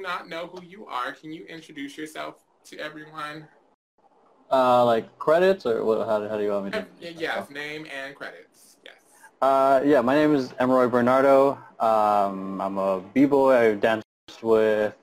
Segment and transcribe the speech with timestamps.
[0.00, 3.46] do not know who you are, can you introduce yourself to everyone?
[4.50, 6.86] Uh, like credits or what, how, how do you want me to?
[7.00, 8.78] Yes, name and credits.
[8.82, 8.94] Yes.
[9.42, 11.58] Uh, yeah, my name is Emeroy Bernardo.
[11.78, 13.54] Um, I'm a b-boy.
[13.54, 14.06] I've danced
[14.42, 14.94] with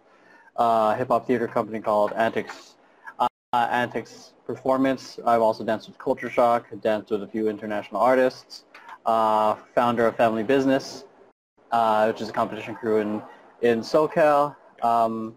[0.55, 2.75] a hip-hop theater company called Antics,
[3.19, 5.19] uh, Antics Performance.
[5.23, 8.65] I've also danced with Culture Shock, danced with a few international artists,
[9.05, 11.05] uh, founder of Family Business,
[11.71, 13.21] uh, which is a competition crew in,
[13.61, 14.55] in SoCal.
[14.81, 15.35] Um,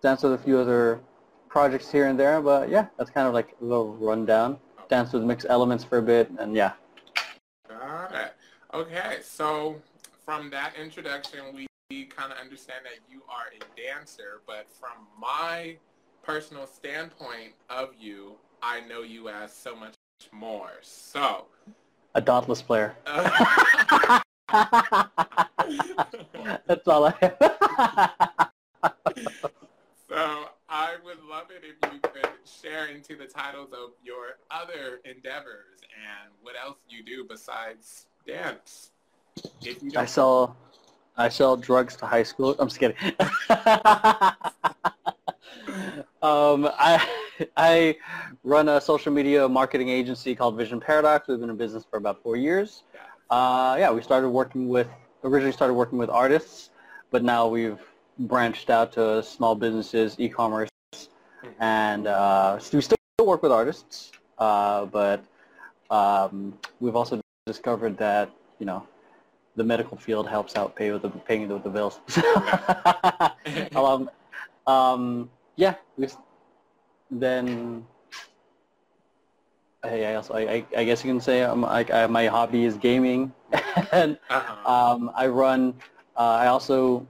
[0.00, 1.00] danced with a few other
[1.48, 4.58] projects here and there, but yeah, that's kind of like a little rundown.
[4.88, 6.72] Danced with mixed elements for a bit, and yeah.
[7.68, 8.34] Got it.
[8.74, 9.80] Okay, so
[10.24, 11.66] from that introduction, we
[12.04, 15.76] kind of understand that you are a dancer, but from my
[16.22, 19.94] personal standpoint of you, I know you as so much
[20.32, 20.70] more.
[20.82, 21.46] So,
[22.14, 22.96] a Dauntless player.
[23.06, 24.20] Uh,
[26.66, 27.58] That's all I have.
[30.08, 35.00] So I would love it if you could share into the titles of your other
[35.04, 38.90] endeavors and what else you do besides dance.
[39.62, 40.56] If you I sell
[41.16, 42.54] I sell drugs to high school.
[42.58, 42.96] I'm just kidding.
[46.22, 47.06] um, I
[47.56, 47.96] I
[48.44, 51.28] run a social media marketing agency called Vision Paradox.
[51.28, 52.84] We've been in business for about four years.
[53.30, 54.88] Uh, yeah, we started working with
[55.24, 56.70] originally started working with artists,
[57.12, 57.78] but now we've
[58.18, 60.68] branched out to small businesses, e-commerce,
[61.60, 65.22] and uh, we still work with artists, uh, but
[65.90, 68.84] um, we've also discovered that you know
[69.56, 72.00] the medical field helps out pay with the paying with the bills.
[73.76, 74.10] um,
[74.66, 75.74] um, yeah,
[77.10, 77.86] then
[79.84, 82.76] hey, I also I, I guess you can say um, I, I, my hobby is
[82.76, 83.32] gaming,
[83.92, 84.70] and uh-huh.
[84.70, 85.74] um, I run.
[86.22, 87.04] Uh, I also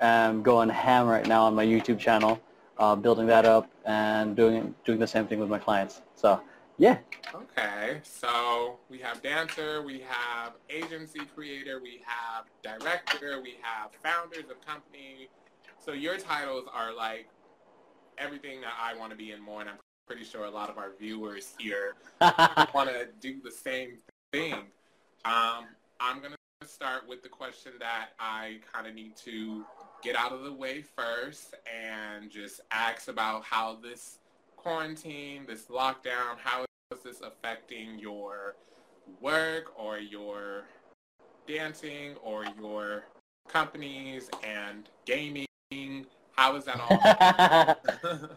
[0.00, 2.40] am going ham right now on my YouTube channel,
[2.78, 6.00] uh, building that up and doing doing the same thing with my clients.
[6.14, 6.40] So
[6.78, 6.98] yeah.
[7.34, 14.48] Okay, so we have dancer, we have agency creator, we have director, we have founders
[14.48, 15.28] of company.
[15.84, 17.26] So your titles are like
[18.16, 20.78] everything that I want to be in more, and I'm pretty sure a lot of
[20.78, 23.98] our viewers here want to do the same
[24.32, 24.54] thing.
[25.24, 25.66] Um,
[25.98, 29.64] I'm going to start with the question that I kind of need to
[30.02, 34.18] get out of the way first and just ask about how this
[34.56, 38.56] quarantine, this lockdown, how is this affecting your
[39.20, 40.64] work or your
[41.46, 43.04] dancing or your
[43.48, 45.46] companies and gaming?
[46.36, 48.28] How is that all?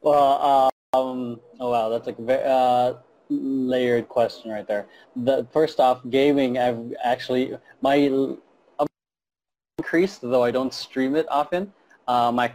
[0.00, 2.94] well, um, oh wow, that's like very uh,
[3.28, 4.86] layered question right there.
[5.16, 6.58] The first off, gaming.
[6.58, 8.36] I've actually my
[9.78, 11.72] increased though I don't stream it often.
[12.06, 12.52] Uh, my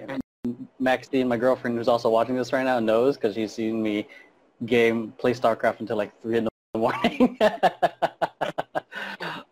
[0.79, 4.07] Maxine, my girlfriend, who's also watching this right now, knows because she's seen me
[4.65, 7.37] game play StarCraft until like three in the morning.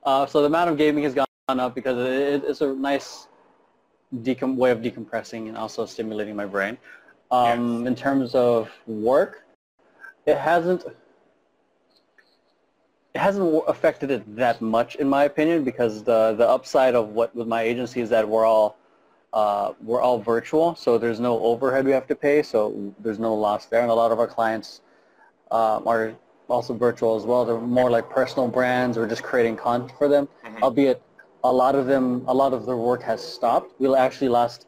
[0.03, 3.27] uh, so the amount of gaming has gone up because it, it's a nice
[4.17, 6.77] decom- way of decompressing and also stimulating my brain.
[7.31, 7.87] Um, yes.
[7.87, 9.45] In terms of work,
[10.25, 10.85] it hasn't
[13.13, 17.35] it hasn't affected it that much in my opinion because the the upside of what
[17.35, 18.77] with my agency is that we're all
[19.33, 23.33] uh, we're all virtual, so there's no overhead we have to pay, so there's no
[23.33, 23.81] loss there.
[23.81, 24.81] And a lot of our clients
[25.51, 26.13] uh, are
[26.49, 27.45] also virtual as well.
[27.45, 30.63] They're more like personal brands or just creating content for them, mm-hmm.
[30.63, 31.01] albeit
[31.43, 33.73] a lot of them, a lot of their work has stopped.
[33.79, 34.67] We'll actually lost,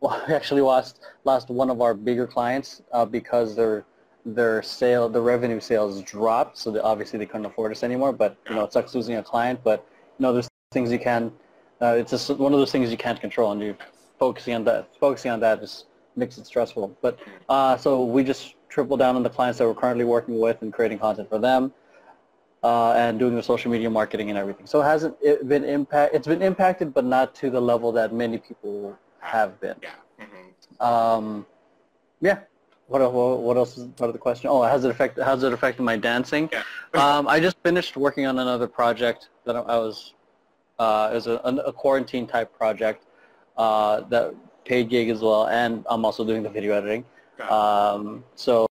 [0.00, 3.86] well, we actually lost lost one of our bigger clients uh, because their
[4.24, 6.58] their sale, the revenue sales dropped.
[6.58, 8.12] So they, obviously they couldn't afford us anymore.
[8.12, 9.60] But you know, it sucks losing a client.
[9.62, 9.86] But
[10.18, 11.32] you know, there's things you can.
[11.80, 13.76] Uh, it's just one of those things you can't control, and you
[14.18, 14.88] focusing on that.
[14.98, 15.86] Focusing on that just
[16.16, 16.96] makes it stressful.
[17.02, 17.18] But
[17.48, 20.72] uh, so we just triple down on the clients that we're currently working with and
[20.72, 21.72] creating content for them.
[22.62, 24.64] Uh, and doing the social media marketing and everything.
[24.64, 26.14] So it hasn't it been impact?
[26.14, 29.76] It's been impacted, but not to the level that many people have been.
[29.82, 29.90] Yeah.
[30.24, 30.82] Mm-hmm.
[30.82, 31.46] Um,
[32.22, 32.38] yeah.
[33.02, 34.48] What, what, else is part of the question?
[34.50, 35.18] Oh, has it affect?
[35.20, 36.48] How's it affected my dancing?
[36.52, 36.62] Yeah.
[36.94, 40.14] um, I just finished working on another project that I, I was.
[40.78, 43.04] Uh, it was a, a, quarantine type project
[43.56, 47.04] uh, that paid gig as well, and I'm also doing the video editing.
[47.48, 48.66] Um, so,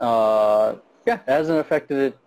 [0.00, 0.76] uh,
[1.06, 2.18] yeah, it hasn't affected it.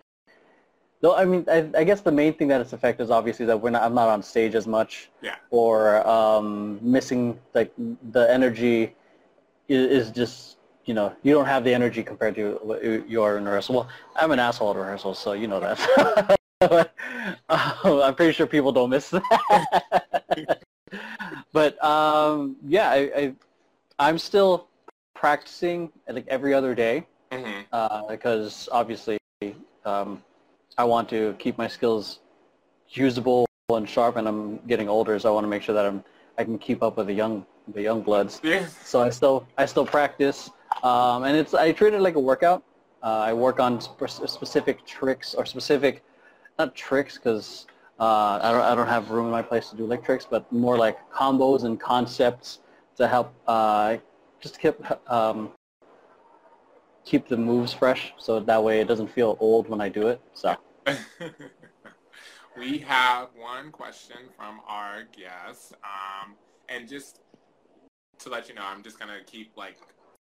[1.02, 3.60] No, I mean, I, I, guess the main thing that it's affected is obviously that
[3.60, 3.82] we're not.
[3.82, 5.10] I'm not on stage as much.
[5.22, 5.36] Yeah.
[5.50, 7.72] Or um, missing like
[8.12, 8.94] the energy
[9.72, 13.38] is, is, just you know you don't have the energy compared to what you are
[13.38, 13.76] in rehearsal.
[13.76, 16.38] Well, I'm an asshole at rehearsal, so you know that.
[16.62, 16.86] uh,
[17.50, 20.64] I'm pretty sure people don't miss that.
[21.54, 23.34] but um, yeah, I, I
[24.00, 24.68] I'm still
[25.14, 29.18] practicing like every other day hmm uh, because obviously
[29.86, 30.22] um,
[30.78, 32.20] I want to keep my skills
[32.90, 36.04] usable and sharp, and I'm getting older, so I want to make sure that I'm
[36.38, 38.42] I can keep up with the young the young bloods.
[38.44, 38.66] Yeah.
[38.84, 40.50] So I still I still practice,
[40.84, 42.64] um, and it's I treat it like a workout.
[43.04, 46.04] Uh, I work on sp- specific tricks or specific
[46.60, 47.66] not tricks because
[48.00, 50.52] uh, I don't I don't have room in my place to do like tricks, but
[50.52, 52.60] more like combos and concepts
[52.98, 53.98] to help uh,
[54.40, 54.76] just keep
[55.10, 55.52] um,
[57.06, 60.22] keep the moves fresh, so that way it doesn't feel old when I do it.
[60.34, 60.56] So
[62.58, 66.36] we have one question from our guest, um,
[66.70, 67.21] and just
[68.22, 69.78] to let you know, I'm just gonna keep like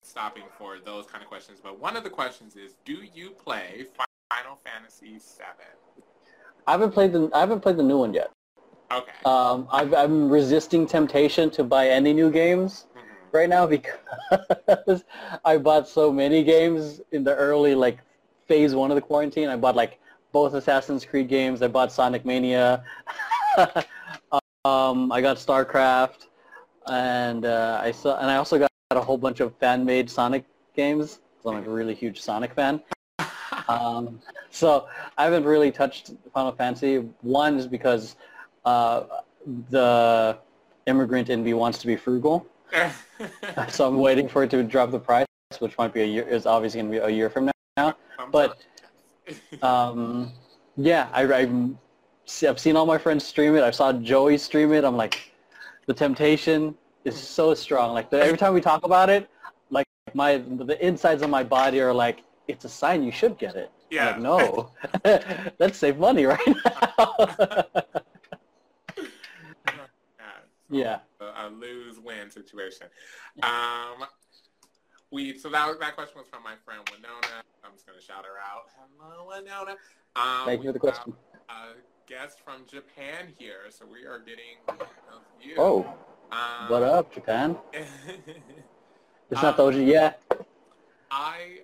[0.02, 1.60] stopping for those kind of questions.
[1.62, 3.86] But one of the questions is, do you play
[4.30, 6.02] Final Fantasy VII?
[6.66, 8.30] I haven't played the I haven't played the new one yet.
[8.92, 9.12] Okay.
[9.24, 13.00] Um, I've, I'm resisting temptation to buy any new games Mhm.
[13.32, 15.04] right now because
[15.44, 17.98] I bought so many games in the early like
[18.46, 19.48] phase one of the quarantine.
[19.48, 19.98] I bought like
[20.32, 21.62] both Assassin's Creed games.
[21.62, 22.84] I bought Sonic Mania.
[24.64, 26.26] um, I got StarCraft,
[26.88, 30.44] and uh, I saw and I also got a whole bunch of fan-made Sonic
[30.76, 31.20] games.
[31.42, 32.80] So I'm like a really huge Sonic fan.
[33.66, 34.20] Um,
[34.50, 36.96] so I haven't really touched Final Fantasy.
[37.22, 38.16] One is because
[38.66, 39.04] uh,
[39.70, 40.36] the
[40.86, 42.46] immigrant in me wants to be frugal,
[43.70, 45.24] so I'm waiting for it to drop the price,
[45.60, 46.24] which might be a year.
[46.28, 47.94] Is obviously going to be a year from now.
[48.30, 48.58] but-
[49.62, 50.32] Um,
[50.76, 53.62] yeah, I, I've seen all my friends stream it.
[53.62, 54.84] I saw Joey stream it.
[54.84, 55.32] I'm like,
[55.86, 57.92] the temptation is so strong.
[57.92, 59.28] Like the, every time we talk about it,
[59.70, 63.56] like my the insides of my body are like, it's a sign you should get
[63.56, 63.70] it.
[63.90, 64.12] Yeah.
[64.12, 64.70] like, no,
[65.58, 67.66] let's save money right now.
[70.70, 71.00] Yeah.
[71.20, 72.88] a, lose-win situation.
[73.42, 74.06] Um,
[75.12, 77.44] we so that that question was from my friend Winona.
[77.64, 78.64] I'm just gonna shout her out.
[78.98, 79.76] Hello, Winona.
[80.16, 81.14] Um, Thank you for the we have question.
[82.06, 85.54] Guest from Japan here, so we are getting a few.
[85.56, 85.86] Oh,
[86.30, 87.56] um, what up, Japan?
[89.30, 90.22] It's not Doji yet.
[91.10, 91.60] I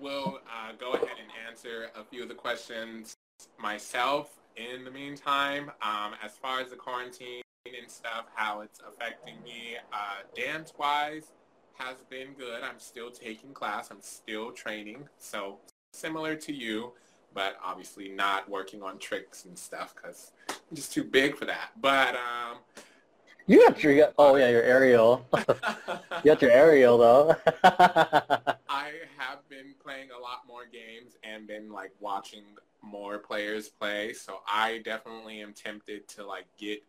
[0.00, 3.16] will uh, go ahead and answer a few of the questions
[3.58, 5.70] myself in the meantime.
[5.80, 11.32] Um, as far as the quarantine and stuff, how it's affecting me, uh, dance-wise
[11.78, 12.62] has been good.
[12.62, 13.90] I'm still taking class.
[13.90, 15.08] I'm still training.
[15.18, 15.58] So
[15.92, 16.92] similar to you,
[17.36, 21.68] but obviously not working on tricks and stuff because I'm just too big for that.
[21.80, 22.56] But um,
[23.46, 25.24] You got your, got- oh yeah, your aerial.
[25.36, 25.44] you
[26.24, 27.36] got your aerial though.
[27.62, 32.42] I have been playing a lot more games and been like watching
[32.82, 34.14] more players play.
[34.14, 36.82] So I definitely am tempted to like get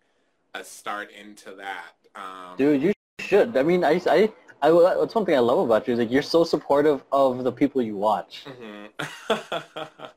[0.55, 1.91] a start into that.
[2.15, 3.57] Um, Dude, you should.
[3.57, 6.21] I mean, I, I, I, that's one thing I love about you is like you're
[6.23, 8.45] so supportive of the people you watch.
[8.47, 8.89] mhm.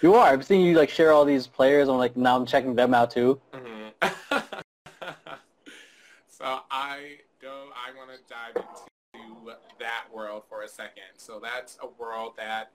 [0.00, 0.28] You are.
[0.32, 1.88] I'm seeing you like share all these players.
[1.88, 3.40] I'm like, now I'm checking them out too.
[3.52, 3.92] Mhm.
[6.28, 7.68] so I go.
[7.74, 8.64] I want to dive
[9.14, 11.04] into that world for a second.
[11.16, 12.72] So that's a world that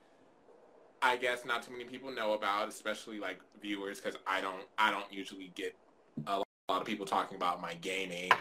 [1.01, 4.63] I guess not too many people know about, especially like viewers, because I don't.
[4.77, 5.75] I don't usually get
[6.27, 6.37] a
[6.69, 8.31] lot of people talking about my gaming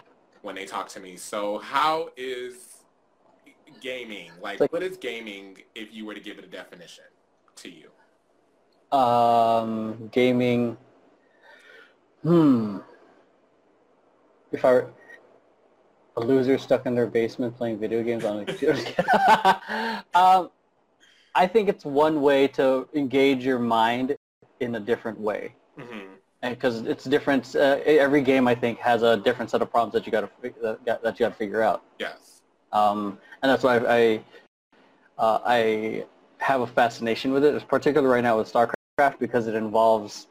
[0.43, 1.17] when they talk to me.
[1.17, 2.85] So how is
[3.81, 4.31] gaming?
[4.41, 7.05] Like, Like- what is gaming if you were to give it a definition
[7.57, 7.91] to you?
[8.93, 10.77] Um, gaming.
[12.23, 12.79] Hmm.
[14.53, 14.91] If I were
[16.17, 18.75] a loser stuck in their basement playing video games on a computer.
[20.15, 20.51] um,
[21.35, 24.17] I think it's one way to engage your mind
[24.61, 25.53] in a different way.
[25.79, 27.57] hmm because it's different.
[27.57, 30.77] Uh, every game I think has a different set of problems that you got to
[30.85, 32.41] that, that you got to figure out, Yes.
[32.73, 34.23] um, and that's why I I,
[35.19, 36.05] uh, I
[36.39, 37.55] have a fascination with it.
[37.55, 38.76] It's particularly right now with StarCraft
[39.19, 40.27] because it involves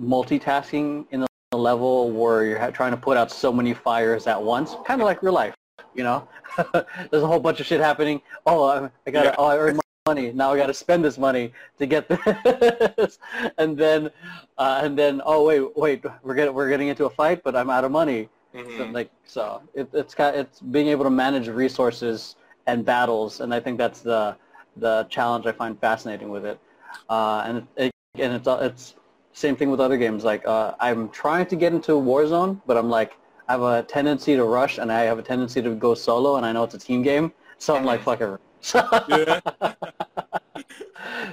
[0.00, 4.74] multitasking in the level where you're trying to put out so many fires at once,
[4.84, 5.54] kind of like real life.
[5.94, 6.28] You know,
[7.12, 8.20] there's a whole bunch of shit happening.
[8.44, 9.34] Oh, I, I got Yeah.
[9.38, 10.32] oh, I earned money.
[10.32, 13.20] Now I got to spend this money to get this,
[13.56, 14.10] and then
[14.58, 17.70] uh, and then oh wait wait we're getting we're getting into a fight, but I'm
[17.70, 18.28] out of money.
[18.52, 18.92] So, Mhm.
[18.92, 22.34] like so, it, it's got it's being able to manage resources
[22.66, 24.34] and battles, and I think that's the
[24.76, 26.58] the challenge I find fascinating with it.
[27.08, 28.94] Uh, and it, and it's it's
[29.32, 30.24] same thing with other games.
[30.24, 33.16] Like uh, I'm trying to get into Warzone, but I'm like
[33.48, 36.46] I have a tendency to rush, and I have a tendency to go solo, and
[36.46, 38.40] I know it's a team game, so I'm like fuck it.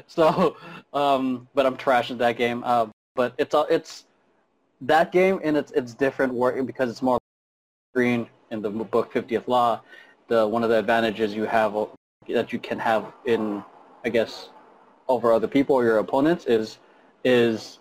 [0.08, 0.58] So,
[0.92, 2.64] um, but I'm trash at that game.
[2.66, 4.06] Uh, but it's all it's
[4.82, 7.20] that game and it's it's different work because it's more
[7.94, 9.82] Greene in the book 50th law
[10.28, 11.86] the one of the advantages you have uh,
[12.30, 13.64] that you can have in
[14.06, 14.50] i guess
[15.10, 16.78] over other people or your opponents is
[17.26, 17.80] is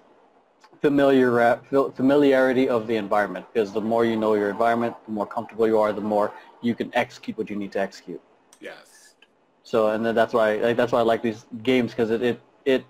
[0.81, 1.61] familiar
[1.95, 3.47] familiarity of the environment.
[3.53, 6.33] Because the more you know your environment the more comfortable you are the more
[6.63, 8.21] you can execute what you need to execute.
[8.61, 9.15] Yes.
[9.63, 12.41] So and then that's why like, that's why i like these games because it, it
[12.65, 12.85] it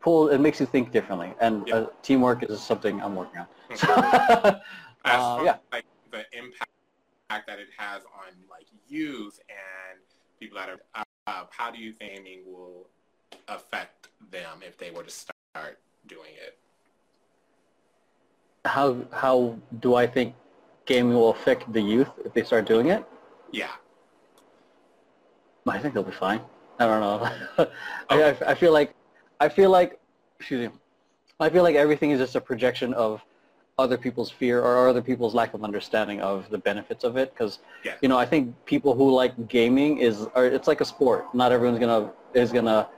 [0.00, 1.32] pull it makes you think differently.
[1.40, 4.60] And uh, teamwork is something i'm working on.
[5.04, 5.56] Uh, yeah.
[5.70, 10.00] like the impact that it has on like youth and
[10.40, 12.88] people that are uh, how do you think gaming will
[13.48, 16.58] affect them if they were to start doing it?
[18.64, 20.34] How how do i think
[20.86, 23.04] gaming will affect the youth if they start doing it?
[23.52, 23.70] Yeah.
[25.68, 26.40] I think they'll be fine.
[26.78, 27.66] I don't know.
[28.10, 28.94] I, I, I feel like
[29.40, 29.98] I feel like,
[30.38, 30.74] excuse me,
[31.40, 33.22] I feel like everything is just a projection of
[33.78, 37.32] other people's fear or other people's lack of understanding of the benefits of it.
[37.32, 37.94] Because, yeah.
[38.00, 41.34] you know, I think people who like gaming is, or it's like a sport.
[41.34, 42.88] Not everyone's gonna is gonna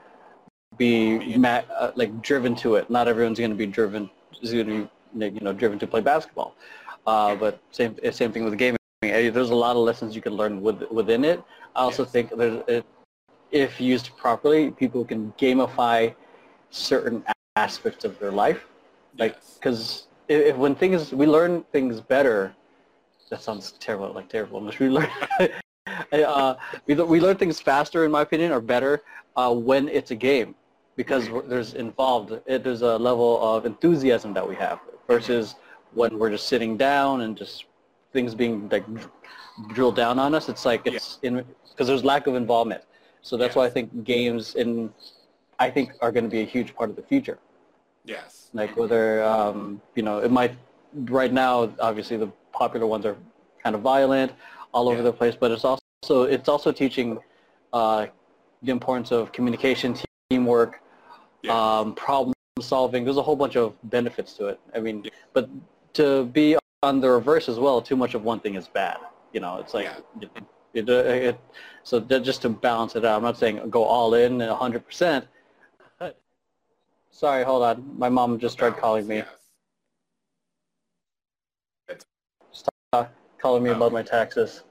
[0.79, 2.89] be ma- uh, like driven to it.
[2.89, 4.09] Not everyone's gonna be driven
[4.41, 6.55] is gonna be you know driven to play basketball.
[7.05, 8.77] Uh, but same same thing with gaming.
[9.01, 11.43] There's a lot of lessons you can learn with, within it.
[11.75, 12.85] I also think there's it,
[13.51, 16.13] if used properly, people can gamify
[16.69, 17.23] certain
[17.55, 18.65] aspects of their life.
[19.17, 20.49] Like, because yes.
[20.51, 22.53] if, when things, we learn things better,
[23.29, 24.69] that sounds terrible, like terrible.
[24.79, 25.09] We learn,
[26.13, 26.55] uh,
[26.85, 29.01] we, we learn things faster, in my opinion, or better
[29.35, 30.55] uh, when it's a game
[30.99, 35.55] because there's involved, it, there's a level of enthusiasm that we have versus
[35.93, 37.63] when we're just sitting down and just
[38.11, 38.83] things being like
[39.69, 40.49] drilled down on us.
[40.49, 41.29] It's like it's yeah.
[41.29, 42.83] in because there's lack of involvement.
[43.21, 43.55] So that's yes.
[43.55, 44.91] why I think games in
[45.57, 47.39] I think are going to be a huge part of the future.
[48.03, 48.49] Yes.
[48.53, 50.53] Like whether um, you know it might
[51.19, 53.15] right now obviously the popular ones are
[53.63, 54.33] kind of violent
[54.73, 55.03] all over yeah.
[55.03, 57.19] the place, but it's also it's also teaching
[57.71, 58.07] uh,
[58.63, 59.95] the importance of communication,
[60.29, 60.81] teamwork,
[61.43, 61.79] yeah.
[61.79, 63.03] um, problem solving.
[63.03, 64.59] There's a whole bunch of benefits to it.
[64.75, 65.11] I mean, yeah.
[65.33, 65.49] but
[65.93, 68.97] to be on the reverse as well, too much of one thing is bad.
[69.33, 69.89] You know, it's like
[70.21, 70.29] it,
[70.73, 71.39] it, it,
[71.83, 73.17] so just to balance it out.
[73.17, 75.25] I'm not saying go all in 100%,
[77.11, 77.97] Sorry, hold on.
[77.97, 79.23] My mom just tried calling me.
[82.51, 84.63] Stop calling me about my taxes.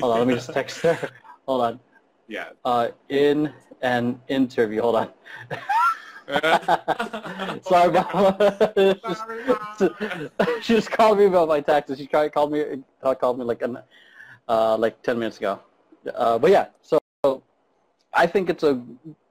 [0.00, 1.10] hold on, let me just text her.
[1.46, 1.80] Hold on.
[2.28, 2.50] Yeah.
[2.64, 4.80] Uh, in an interview.
[4.80, 5.10] Hold on.
[7.62, 8.36] Sorry, mom.
[10.62, 11.98] she just called me about my taxes.
[11.98, 13.78] She tried called me uh, called me like an
[14.48, 15.60] uh, like ten minutes ago.
[16.14, 16.98] Uh, but yeah, so
[18.14, 18.82] I think it's a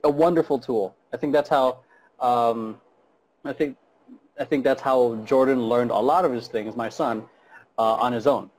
[0.03, 0.95] a wonderful tool.
[1.13, 1.79] I think that's how
[2.19, 2.79] um,
[3.45, 3.77] I think
[4.39, 6.75] I think that's how Jordan learned a lot of his things.
[6.75, 7.23] My son
[7.77, 8.49] uh, on his own.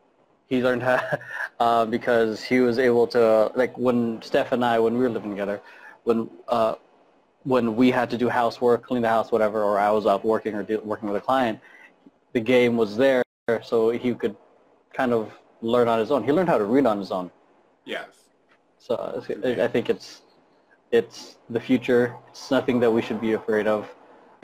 [0.48, 1.00] He learned how
[1.60, 5.30] uh, because he was able to like when Steph and I when we were living
[5.30, 5.60] together,
[6.04, 6.74] when uh,
[7.44, 10.54] when we had to do housework, clean the house, whatever, or I was out working
[10.54, 11.58] or do, working with a client,
[12.32, 13.22] the game was there
[13.62, 14.36] so he could
[14.92, 16.22] kind of learn on his own.
[16.22, 17.30] He learned how to read on his own.
[17.84, 18.06] Yes.
[18.78, 20.22] So I think it's
[20.90, 22.14] it's the future.
[22.30, 23.88] It's nothing that we should be afraid of.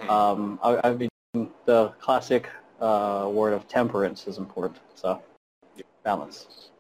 [0.01, 0.11] Hmm.
[0.11, 2.49] Um, I, I mean, the classic
[2.81, 4.79] uh, word of temperance is important.
[4.95, 5.23] So
[6.03, 6.71] balance.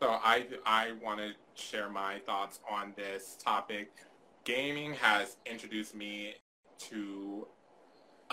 [0.00, 3.90] So I, I want to share my thoughts on this topic.
[4.44, 6.34] Gaming has introduced me
[6.78, 7.46] to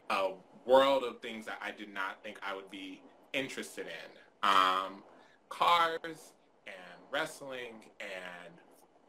[0.10, 0.32] a
[0.66, 3.02] world of things that I did not think I would be
[3.34, 4.50] interested in.
[4.50, 5.04] Um,
[5.50, 6.34] cars
[6.66, 6.76] and
[7.12, 8.54] wrestling and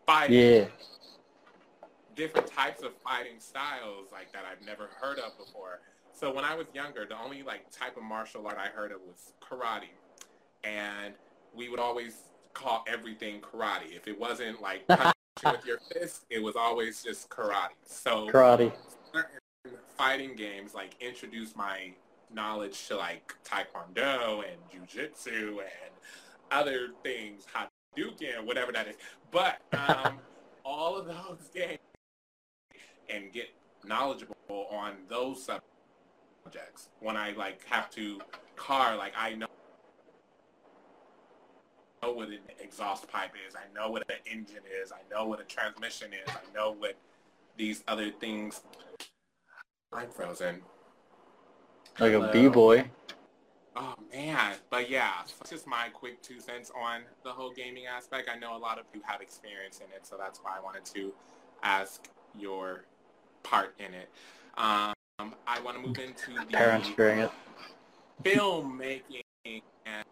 [0.06, 0.36] fighting.
[0.36, 0.64] Yeah
[2.20, 5.80] different types of fighting styles like that I've never heard of before.
[6.12, 8.98] So when I was younger, the only like type of martial art I heard of
[9.06, 9.88] was karate,
[10.64, 11.14] and
[11.54, 12.16] we would always
[12.52, 13.96] call everything karate.
[13.96, 14.86] If it wasn't like
[15.44, 17.68] with your fist, it was always just karate.
[17.84, 18.72] So karate
[20.00, 21.92] fighting games like introduced my
[22.32, 25.92] knowledge to like taekwondo and jujitsu and
[26.50, 28.96] other things, Hadouken, whatever that is.
[29.30, 30.18] But um,
[30.64, 31.78] all of those games
[33.10, 33.48] and get
[33.84, 36.88] knowledgeable on those subjects.
[37.00, 38.20] When I like have to
[38.56, 39.46] car, like I know
[42.02, 43.54] know what an exhaust pipe is.
[43.54, 44.92] I know what an engine is.
[44.92, 46.28] I know what a transmission is.
[46.28, 46.96] I know what
[47.56, 48.62] these other things.
[49.92, 50.62] I'm frozen.
[51.98, 52.28] Like Hello.
[52.28, 52.90] a b-boy.
[53.76, 58.28] Oh man, but yeah, it's just my quick two cents on the whole gaming aspect.
[58.32, 60.84] I know a lot of you have experience in it, so that's why I wanted
[60.86, 61.12] to
[61.62, 62.84] ask your
[63.42, 64.08] part in it.
[64.56, 67.30] Um, I want to move into the Parents fearing it.
[68.24, 69.22] filmmaking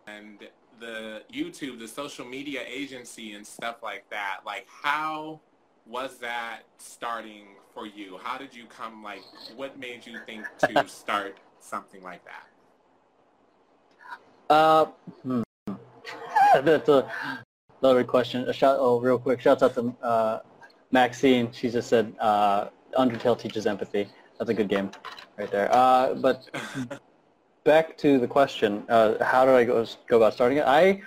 [0.06, 0.38] and
[0.80, 4.40] the YouTube, the social media agency and stuff like that.
[4.44, 5.40] Like, how
[5.86, 8.18] was that starting for you?
[8.22, 9.22] How did you come, like,
[9.56, 12.46] what made you think to start something like that?
[14.50, 14.86] Uh,
[15.22, 15.42] hmm.
[16.54, 17.10] That's a
[17.80, 18.48] loaded question.
[18.48, 20.40] A shout, oh, real quick, shouts out to uh,
[20.90, 21.52] Maxine.
[21.52, 22.68] She just said, uh,
[22.98, 24.08] Undertale teaches empathy.
[24.38, 24.90] That's a good game
[25.36, 25.68] right there.
[25.72, 26.48] Uh, but
[27.68, 30.64] back to the question, uh, how did I go, go about starting it?
[30.66, 31.02] I,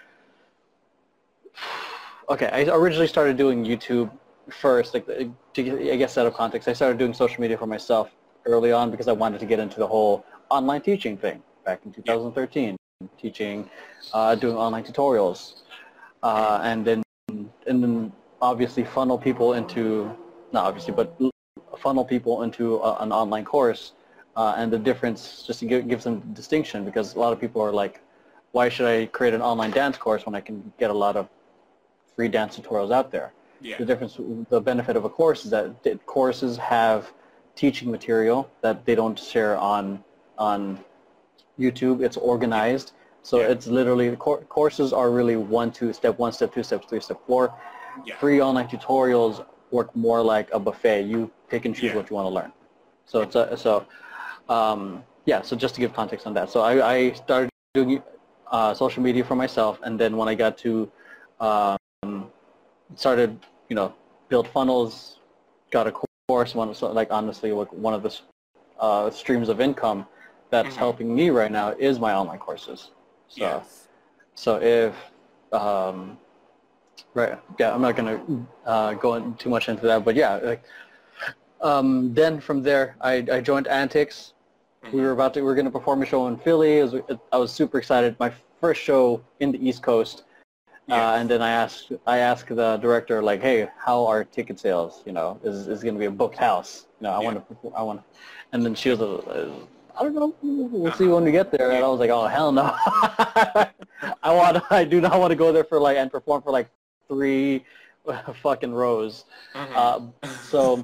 [2.30, 4.12] okay, I originally started doing YouTube
[4.50, 6.68] first, like to I guess out of context.
[6.68, 8.12] I started doing social media for myself
[8.46, 11.91] early on because I wanted to get into the whole online teaching thing back in
[11.91, 12.77] 2013,
[13.20, 13.68] teaching,
[14.13, 15.63] uh, doing online tutorials,
[16.22, 17.01] uh, and then
[17.65, 20.15] and then obviously funnel people into,
[20.51, 21.08] not obviously, but
[21.80, 23.94] funnel people into a, an online course
[24.36, 27.62] uh, and the difference just to give, give some distinction because a lot of people
[27.62, 28.02] are like,
[28.52, 31.30] why should I create an online dance course when I can get a lot of
[32.16, 33.34] free dance tutorials out there?
[33.62, 33.78] Yeah.
[33.78, 34.18] The difference,
[34.50, 37.14] the benefit of a course is that courses have
[37.56, 40.04] teaching material that they don't share on
[40.38, 40.80] on
[41.60, 42.02] YouTube.
[42.02, 43.50] It's organized, so Yeah.
[43.50, 47.00] it's literally the cour- courses are really one, two, step one, step two, step three,
[47.00, 47.54] step four.
[48.06, 48.16] Yeah.
[48.16, 51.02] Free online tutorials work more like a buffet.
[51.04, 51.96] You pick and choose Yeah.
[51.98, 52.52] what you want to learn.
[53.06, 53.86] So it's a, so
[54.50, 55.42] um, yeah.
[55.42, 58.02] So just to give context on that, so I, I started doing
[58.52, 60.92] uh, social media for myself, and then when I got to
[61.40, 61.78] um,
[62.96, 63.38] started
[63.70, 63.94] you know
[64.30, 65.20] build funnels,
[65.72, 65.94] got a
[66.28, 66.56] course.
[66.56, 68.18] One so like honestly, like one of the
[68.80, 70.08] uh, streams of income
[70.50, 70.80] that's Mhm.
[70.80, 72.92] helping me right now is my online courses.
[73.28, 73.88] So Yes.
[74.36, 74.94] so if
[75.54, 76.18] um,
[77.14, 78.20] right, yeah, I'm not gonna
[78.66, 80.64] uh, go in too much into that, but yeah, like,
[81.62, 84.34] um, then from there, I, I joined Antics.
[84.91, 85.03] We Mhm.
[85.03, 86.79] were about to, we were going to perform a show in Philly.
[86.79, 88.16] It was, I was super excited.
[88.20, 90.24] My first show in the East Coast.
[90.90, 95.03] Uh, and then I asked, I asked the director, like, hey, how are ticket sales?
[95.05, 96.88] You know, is is going to be a booked house?
[97.00, 97.25] You know, I Yeah.
[97.25, 98.00] want to, I want.
[98.00, 98.05] to.
[98.51, 99.50] And then she was, uh,
[99.98, 101.72] I don't know, we'll see when we get there.
[101.72, 102.64] And I was like, oh hell no,
[104.24, 106.70] I want, I do not want to go there for like and perform for like
[107.07, 107.64] three
[108.42, 109.25] fucking rows.
[109.55, 109.75] Mhm.
[109.75, 110.00] Uh,
[110.42, 110.83] so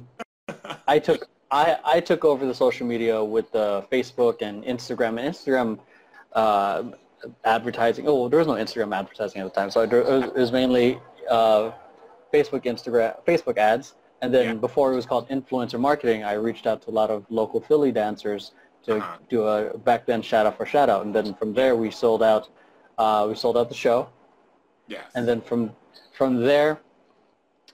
[0.86, 5.34] I took I, I took over the social media with the Facebook and Instagram and
[5.34, 5.78] Instagram
[6.34, 6.82] uh,
[7.44, 8.04] advertising.
[8.06, 11.00] Oh, there was no Instagram advertising at the time, so it was, it was mainly
[11.30, 11.70] uh,
[12.32, 13.94] Facebook, Instagram, Facebook ads.
[14.20, 14.54] And then Yeah.
[14.54, 17.92] before it was called influencer marketing, I reached out to a lot of local Philly
[17.92, 18.52] dancers
[18.84, 19.16] to Uh-huh.
[19.28, 21.04] do a back then shout out for shout out.
[21.06, 22.48] And then from there we sold out
[22.98, 24.08] uh, we sold out the show.
[24.88, 25.04] yes.
[25.14, 25.60] And then from
[26.12, 26.78] from there,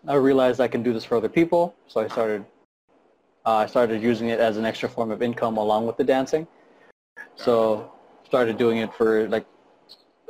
[0.07, 1.75] I realized I can do this for other people.
[1.89, 2.54] So I started uh,
[3.45, 6.47] I started using it as an extra form of income along with the dancing.
[7.37, 7.93] So
[8.25, 9.47] started doing it for like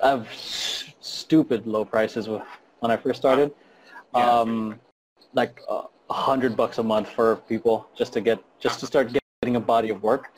[0.02, 3.52] I have stupid low prices when I first started.
[4.14, 4.30] Yeah.
[4.30, 4.80] Um,
[5.32, 9.12] like uh, a hundred bucks a month for people just to get just to start
[9.42, 10.32] getting a body of work.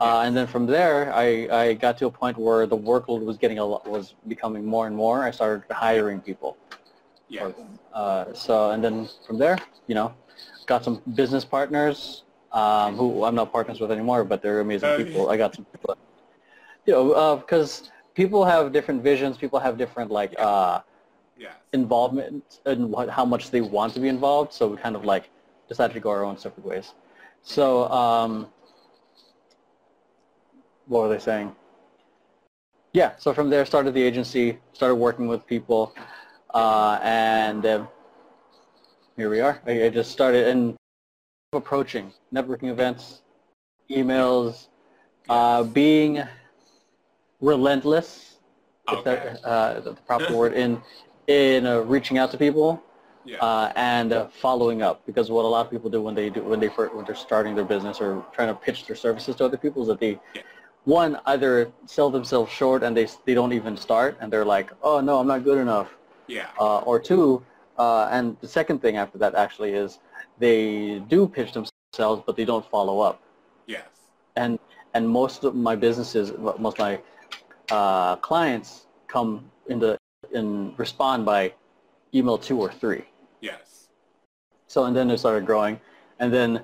[0.00, 3.36] Uh, and then from there, I, I got to a point where the workload was
[3.38, 5.22] getting a lot, was becoming more and more.
[5.22, 6.56] I started hiring people.
[7.28, 7.54] yes.
[7.92, 9.56] Uh, so and then from there,
[9.86, 10.12] you know,
[10.66, 14.96] got some business partners um, who I'm not partners with anymore, but they're amazing Oh,
[14.96, 15.28] people.
[15.30, 15.96] I got some, people,
[16.86, 19.36] you know, because people have different visions.
[19.36, 20.80] People have different like uh,
[21.36, 21.52] Yes.
[21.72, 24.52] involvement and what, how much they want to be involved.
[24.52, 25.30] So we kind of like
[25.68, 26.94] decided to go our own separate ways.
[27.42, 28.46] So um,
[30.86, 31.54] what were they saying?
[32.92, 35.92] Yeah, so from there started the agency, started working with people,
[36.54, 37.86] uh, and uh,
[39.16, 39.60] here we are.
[39.66, 40.74] I, I just started and
[41.52, 43.22] approaching networking events,
[43.90, 44.68] emails,
[45.28, 46.22] uh, being
[47.40, 48.36] relentless,
[48.88, 49.14] if Okay.
[49.16, 50.80] that, uh, the proper word, in
[51.26, 52.82] in uh, reaching out to people
[53.24, 53.38] Yeah.
[53.40, 55.00] uh, and uh, following up.
[55.06, 57.54] Because what a lot of people do when they do when they when they're starting
[57.54, 60.42] their business or trying to pitch their services to other people is that they Yeah.
[60.84, 65.00] one either sell themselves short and they they don't even start and they're like, oh
[65.00, 65.88] no, I'm not good enough,
[66.26, 66.48] yeah.
[66.60, 67.42] uh, or two,
[67.78, 69.98] uh, and the second thing after that actually is
[70.38, 73.20] they do pitch themselves but they don't follow up
[73.66, 73.86] Yes.
[74.36, 74.58] and
[74.94, 77.00] and most of my businesses, most of my
[77.70, 79.98] uh, clients come in the
[80.32, 81.52] in respond by
[82.14, 83.04] email two or three.
[83.40, 83.88] Yes.
[84.68, 85.80] So and then it started growing,
[86.20, 86.62] and then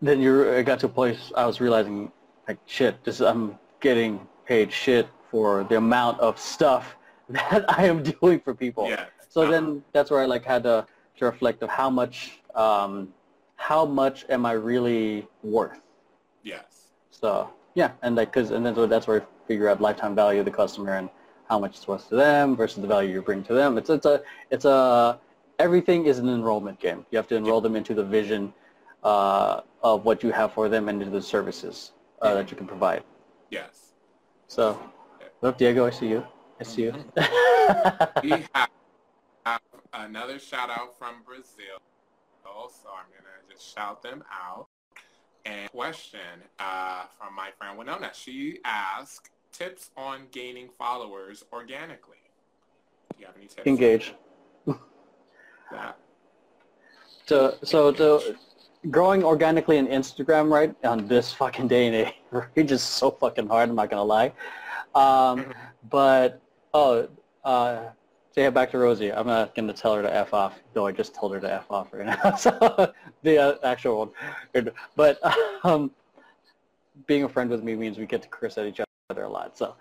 [0.00, 2.12] then you I got to a place I was realizing
[2.48, 6.96] like shit, this I'm getting paid shit for the amount of stuff
[7.28, 8.88] that I am doing for people.
[8.88, 9.08] Yes.
[9.30, 13.14] So then that's where I like had to, to reflect of how much um,
[13.56, 15.80] how much am I really worth
[16.42, 16.88] Yes.
[17.10, 20.40] So yeah, and like because and then so that's where you figure out lifetime value
[20.40, 21.08] of the customer and
[21.48, 23.78] how much it's worth to them versus the value you bring to them.
[23.78, 25.20] It's it's a it's a
[25.58, 27.04] everything is an enrollment game.
[27.10, 28.52] You have to enroll them into the vision
[29.02, 32.66] uh, of what you have for them and into the services uh, that you can
[32.66, 33.02] provide.
[33.50, 33.92] Yes.
[34.48, 34.78] So,
[35.42, 36.26] look, Diego, I see you.
[36.60, 36.94] I see you.
[39.92, 41.80] We have, have another shout out from Brazil.
[42.44, 44.66] So I'm gonna just shout them out.
[45.46, 46.20] And question
[46.58, 48.10] uh, from my friend Winona.
[48.12, 52.16] She asked tips on gaining followers organically.
[53.14, 53.66] Do you have any tips?
[53.66, 54.14] Engage.
[55.72, 55.98] that?
[57.26, 58.36] So, so to
[58.90, 62.12] growing organically in Instagram, right, on this fucking day and
[62.56, 63.68] age is so fucking hard.
[63.68, 64.32] I'm not gonna lie.
[64.94, 65.54] Um,
[65.88, 66.40] but
[66.74, 67.08] oh,
[67.44, 67.84] uh,
[68.32, 69.12] say it back to Rosie.
[69.12, 71.70] I'm not gonna tell her to f off, though I just told her to f
[71.70, 72.34] off right now.
[72.36, 74.12] so the uh, actual
[74.52, 75.20] one, but
[75.64, 75.90] um,
[77.06, 79.56] being a friend with me means we get to curse at each other a lot.
[79.56, 79.74] So.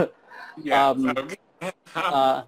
[0.62, 0.88] Yeah.
[0.88, 1.28] Um,
[1.94, 2.42] uh,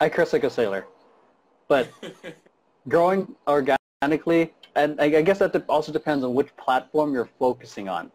[0.00, 0.86] I curse like a sailor,
[1.68, 1.90] but
[2.88, 8.10] growing organically, and I I guess that also depends on which platform you're focusing on.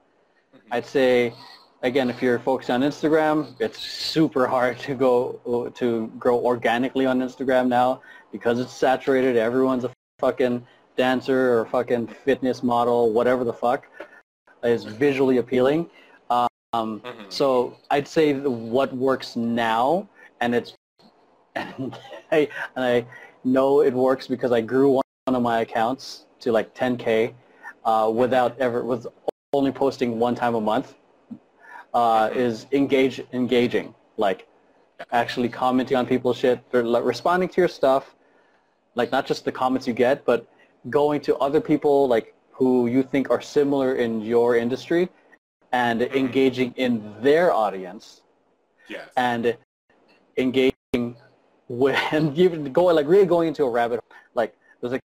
[0.71, 1.33] I'd say,
[1.81, 7.19] again, if you're focused on Instagram, it's super hard to go to grow organically on
[7.19, 9.37] Instagram now because it's saturated.
[9.37, 10.65] Everyone's a fucking
[10.97, 13.87] dancer or fucking fitness model, whatever the fuck,
[14.63, 15.89] is visually appealing.
[16.29, 17.31] Um, Mhm.
[17.31, 20.09] so I'd say what works now,
[20.41, 20.73] and it's,
[21.55, 21.97] and
[22.31, 23.05] I, and I
[23.45, 27.33] know it works because I grew one of my accounts to like 10k
[27.85, 29.07] uh, without ever with
[29.53, 30.95] only posting one time a month.
[31.95, 34.47] Uh, is engage engaging like
[35.11, 38.15] actually commenting on people's shit, or responding to your stuff,
[38.95, 40.45] like not just the comments you get, but
[40.89, 45.09] going to other people like who you think are similar in your industry
[45.71, 48.21] and engaging in their audience
[48.87, 49.09] yes.
[49.17, 49.57] and
[50.37, 51.15] engaging
[51.67, 54.17] with and even going like really going into a rabbit hole.
[54.35, 55.01] like there's like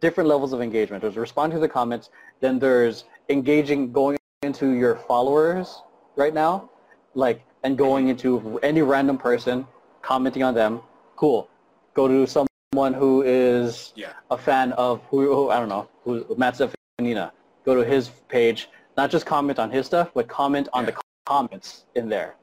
[0.00, 4.96] different levels of engagement there's responding to the comments then there's engaging going into your
[4.96, 5.82] followers
[6.18, 6.68] right now
[7.14, 9.66] like and going into any random person
[10.02, 10.80] commenting on them
[11.16, 11.48] cool
[11.94, 14.12] go to someone who is yeah.
[14.30, 17.32] a fan of who, who I don't know who Matt Stefanina.
[17.64, 20.94] Go to his page, not just comment on his stuff, but comment on the
[21.26, 22.36] comments in there,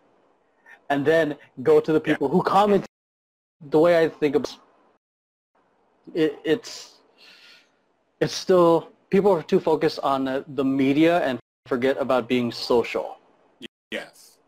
[0.90, 2.86] and then go to the people who comment.
[3.70, 4.46] The way I think of
[6.14, 6.96] it, it's
[8.20, 13.18] it's still people are too focused on the, the media and forget about being social.
[13.92, 14.40] Yes.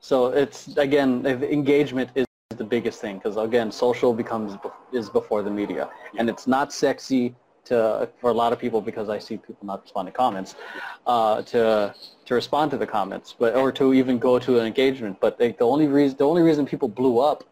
[0.00, 2.26] So it's again engagement is
[2.56, 4.56] the biggest thing because again social becomes
[4.92, 9.08] is before the media and it's not sexy to for a lot of people because
[9.08, 10.54] I see people not respond to comments
[11.06, 15.18] uh, to to respond to the comments but or to even go to an engagement
[15.20, 17.44] but they, the only reason the only reason people blew up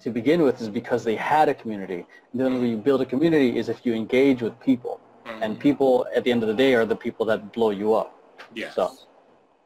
[0.00, 3.06] to begin with is because they had a community and then when you build a
[3.06, 5.00] community is if you engage with people
[5.42, 5.60] and Mhm.
[5.60, 8.08] people at the end of the day are the people that blow you up
[8.54, 8.74] Yes.
[8.74, 8.90] so,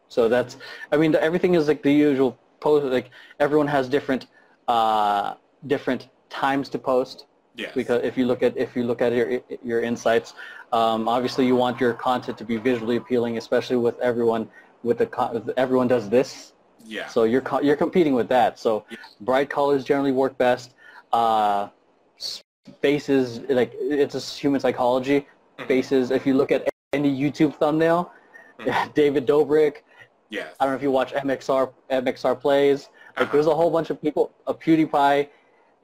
[0.08, 0.56] so that's,
[0.92, 2.86] I mean, everything is like the usual post.
[2.86, 4.26] Like everyone has different,
[4.68, 5.34] uh,
[5.66, 7.26] different times to post.
[7.56, 7.72] yes.
[7.74, 10.34] Because if you look at if you look at your your insights,
[10.72, 14.48] um, obviously you want your content to be visually appealing, especially with everyone
[14.82, 16.52] with the everyone does this.
[16.84, 17.06] yeah.
[17.08, 18.58] So you're co- you're competing with that.
[18.58, 18.98] So Yeah.
[19.20, 20.74] bright colors generally work best.
[21.12, 21.68] Uh,
[22.82, 25.26] faces like it's a human psychology.
[25.66, 26.10] Faces.
[26.10, 28.12] If you look at any YouTube thumbnail,
[28.60, 28.94] Mhm.
[29.00, 29.82] David Dobrik,
[30.30, 30.54] yes.
[30.58, 32.88] I don't know if you watch MXR MXR plays.
[33.16, 33.32] Like Uh-huh.
[33.32, 35.28] there's a whole bunch of people, a PewDiePie,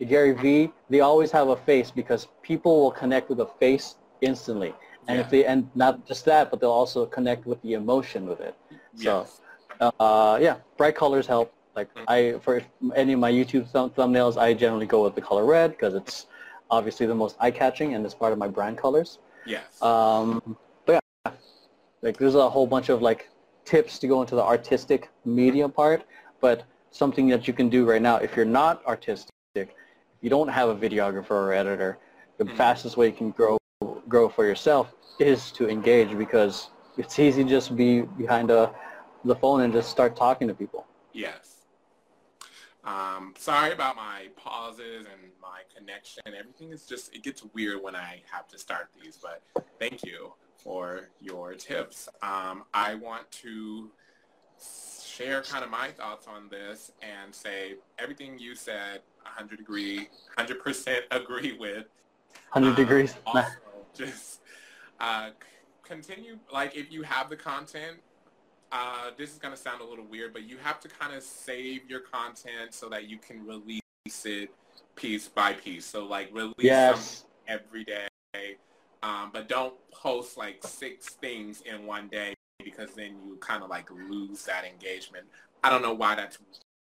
[0.01, 0.73] a Gary Vee.
[0.91, 4.75] They always have a face because people will connect with a face instantly,
[5.09, 8.41] and if they and not just that, but they'll also connect with the emotion with
[8.41, 8.55] it.
[8.97, 9.41] So, Yes.
[9.99, 11.53] uh, yeah, bright colors help.
[11.75, 12.05] Like Mhm.
[12.09, 12.61] I for
[12.95, 16.27] any of my YouTube thumb- thumbnails, I generally go with the color red because it's
[16.71, 19.19] obviously the most eye-catching and it's part of my brand colors.
[19.47, 19.83] Yes.
[19.83, 21.33] Um, but yeah,
[22.03, 23.29] like there's a whole bunch of like
[23.65, 26.05] tips to go into the artistic media part,
[26.41, 29.69] but something that you can do right now if you're not artistic, if
[30.21, 31.99] you don't have a videographer or editor,
[32.39, 32.57] the Mhm.
[32.57, 33.59] fastest way you can grow
[34.09, 38.73] grow for yourself is to engage because it's easy to just be behind a,
[39.25, 40.87] the phone and just start talking to people.
[41.13, 41.67] Yes.
[42.85, 46.23] Um, sorry about my pauses and my connection.
[46.27, 49.43] Everything is just, it gets weird when I have to start these, but
[49.79, 52.09] thank you for your tips.
[52.23, 53.91] Um, I want to
[55.05, 61.01] share kind of my thoughts on this and say everything you said, 100 agree, 100%
[61.11, 61.87] agree with.
[62.53, 63.17] 100 Um, degrees.
[63.27, 63.49] Also,
[63.95, 64.41] just
[65.01, 65.31] uh,
[65.83, 67.99] continue like if you have the content.
[68.71, 71.83] Uh, this is gonna sound a little weird, but you have to kind of save
[71.91, 73.83] your content so that you can release
[74.25, 74.49] it
[74.97, 75.85] piece by piece.
[75.85, 77.27] So like release Yes.
[77.47, 78.07] every day,
[79.03, 82.35] um, but don't post like six things in one day
[82.65, 85.27] because then you kind of like lose that engagement.
[85.65, 86.39] I don't know why that's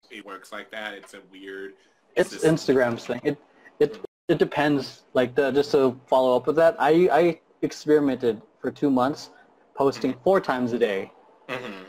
[0.10, 0.94] it works like that.
[0.94, 1.74] It's a weird.
[2.16, 3.22] It's just- Instagram's thing.
[3.24, 3.38] It
[3.80, 5.04] it it depends.
[5.14, 9.30] Like the, just to follow up with that, I I experimented for two months,
[9.76, 11.12] posting four times a day.
[11.48, 11.86] Mhm.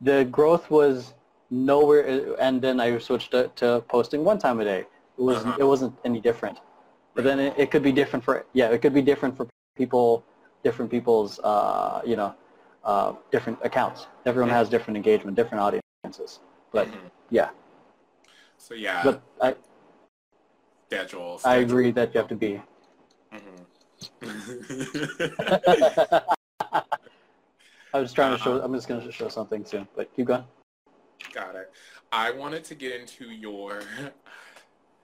[0.00, 1.14] The growth was
[1.50, 4.80] nowhere, and then I switched to, to posting one time a day.
[5.18, 5.56] It was Uh-huh.
[5.60, 6.58] it wasn't any different.
[7.14, 9.46] But then it, it could be different for yeah, it could be different for
[9.76, 10.24] people,
[10.64, 12.34] different people's uh, you know,
[12.84, 14.06] uh, different accounts.
[14.26, 16.40] Everyone has different engagement, different audiences.
[16.72, 17.10] But Mhm.
[17.30, 17.50] yeah,
[18.56, 19.54] So yeah, but I
[20.88, 21.40] schedule.
[21.44, 22.62] I agree that you have to be
[23.32, 23.66] Mhm.
[27.94, 28.58] I was trying to Uh-huh.
[28.58, 28.62] show.
[28.64, 30.44] I'm just going to show something soon, but keep going.
[31.32, 31.70] Got it.
[32.10, 33.82] I wanted to get into your.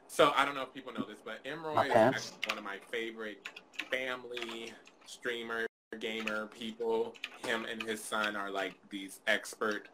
[0.08, 2.78] So I don't know if people know this, but Emroy is actually one of my
[2.90, 3.46] favorite
[3.90, 4.72] family
[5.06, 5.66] streamer
[6.00, 7.14] gamer people.
[7.44, 9.88] Him and his son are like these expert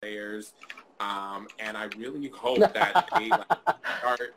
[0.00, 0.54] players,
[1.00, 3.46] um, and I really hope that they like,
[3.98, 4.34] start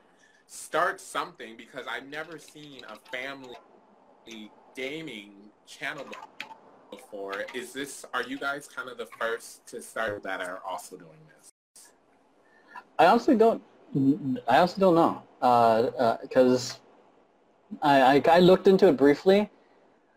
[0.47, 3.55] start something because I've never seen a family
[4.75, 5.33] gaming
[5.67, 6.07] channel
[6.89, 7.45] before.
[7.53, 8.03] Is this?
[8.15, 11.91] Are you guys kind of the first to start that are also doing this?
[12.97, 13.61] I honestly don't.
[14.47, 15.23] I also don't know
[16.21, 16.79] because
[17.81, 19.49] I, I I looked into it briefly,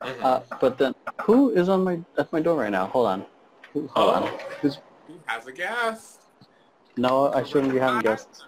[0.03, 0.25] Mhm.
[0.25, 2.87] uh, but then who is on my at my door right now?
[2.87, 3.25] Hold on.
[3.73, 4.23] Who, hold on.
[4.25, 4.39] Oh.
[4.61, 6.21] Who's, Who has a guest?
[6.97, 8.45] no, I shouldn't be having guests.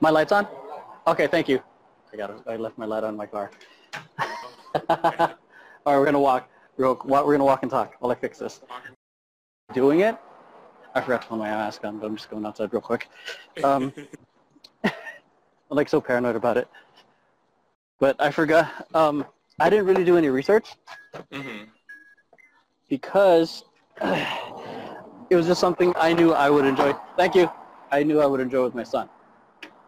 [0.00, 0.46] My light's on.
[1.06, 1.60] Okay, thank you.
[2.12, 2.30] I got.
[2.30, 2.36] it.
[2.46, 3.50] I left my light on in my car.
[4.88, 4.96] All
[5.86, 6.48] right, we're gonna walk.
[6.76, 8.60] Real, we're gonna walk and talk while I fix this.
[9.74, 10.16] Doing it.
[10.94, 13.08] I forgot to put my mask on, but I'm just going outside real quick.
[13.62, 13.92] Um,
[14.84, 14.92] I'm
[15.70, 16.68] like so paranoid about it.
[18.00, 18.86] But I forgot.
[18.94, 19.24] Um,
[19.60, 20.76] I didn't really do any research
[21.32, 21.64] hmm
[22.88, 23.64] because
[24.02, 26.94] it was just something I knew I would enjoy.
[27.16, 27.50] Thank you.
[27.90, 29.08] I knew I would enjoy with my son.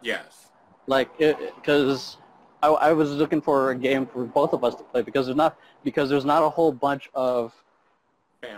[0.02, 0.50] Yes.
[0.86, 2.18] Like, because
[2.62, 5.36] I, I was looking for a game for both of us to play because there's
[5.36, 7.54] not because there's not a whole bunch of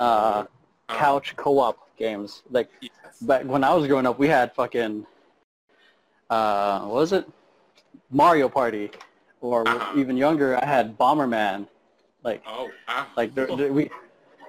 [0.01, 0.49] uh, Um,
[0.89, 2.43] couch co-op games.
[2.51, 3.23] Like yes.
[3.23, 5.07] back when I was growing up, we had fucking
[6.31, 7.25] uh, what was it?
[8.11, 8.91] Mario Party,
[9.41, 10.01] or Uh-huh.
[10.01, 11.59] even younger, I had Bomberman.
[12.29, 13.07] Like Oh, wow.
[13.17, 13.83] like there, there- we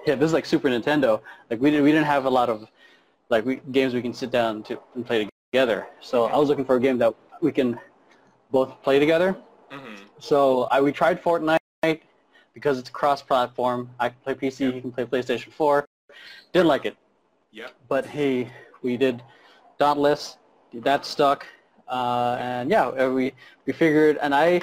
[0.06, 1.10] yeah, this is like Super Nintendo.
[1.50, 2.58] Like we didn't we didn't have a lot of
[3.30, 5.18] like we, games we can sit down to and play
[5.52, 5.86] together.
[6.00, 7.78] So I was looking for a game that we can
[8.50, 9.30] both play together.
[9.70, 9.94] hmm
[10.30, 10.36] So
[10.74, 12.00] I we tried Fortnite
[12.56, 13.78] because it's cross-platform.
[13.98, 15.84] I can play PC, you can play PlayStation 4.
[16.52, 16.96] Didn't like it
[17.54, 17.72] Yep.
[17.88, 18.50] but hey,
[18.82, 19.22] we did
[19.78, 20.38] Dauntless,
[20.72, 21.46] that stuck,
[21.88, 23.32] uh, and yeah, uh, we
[23.64, 24.60] we figured, and I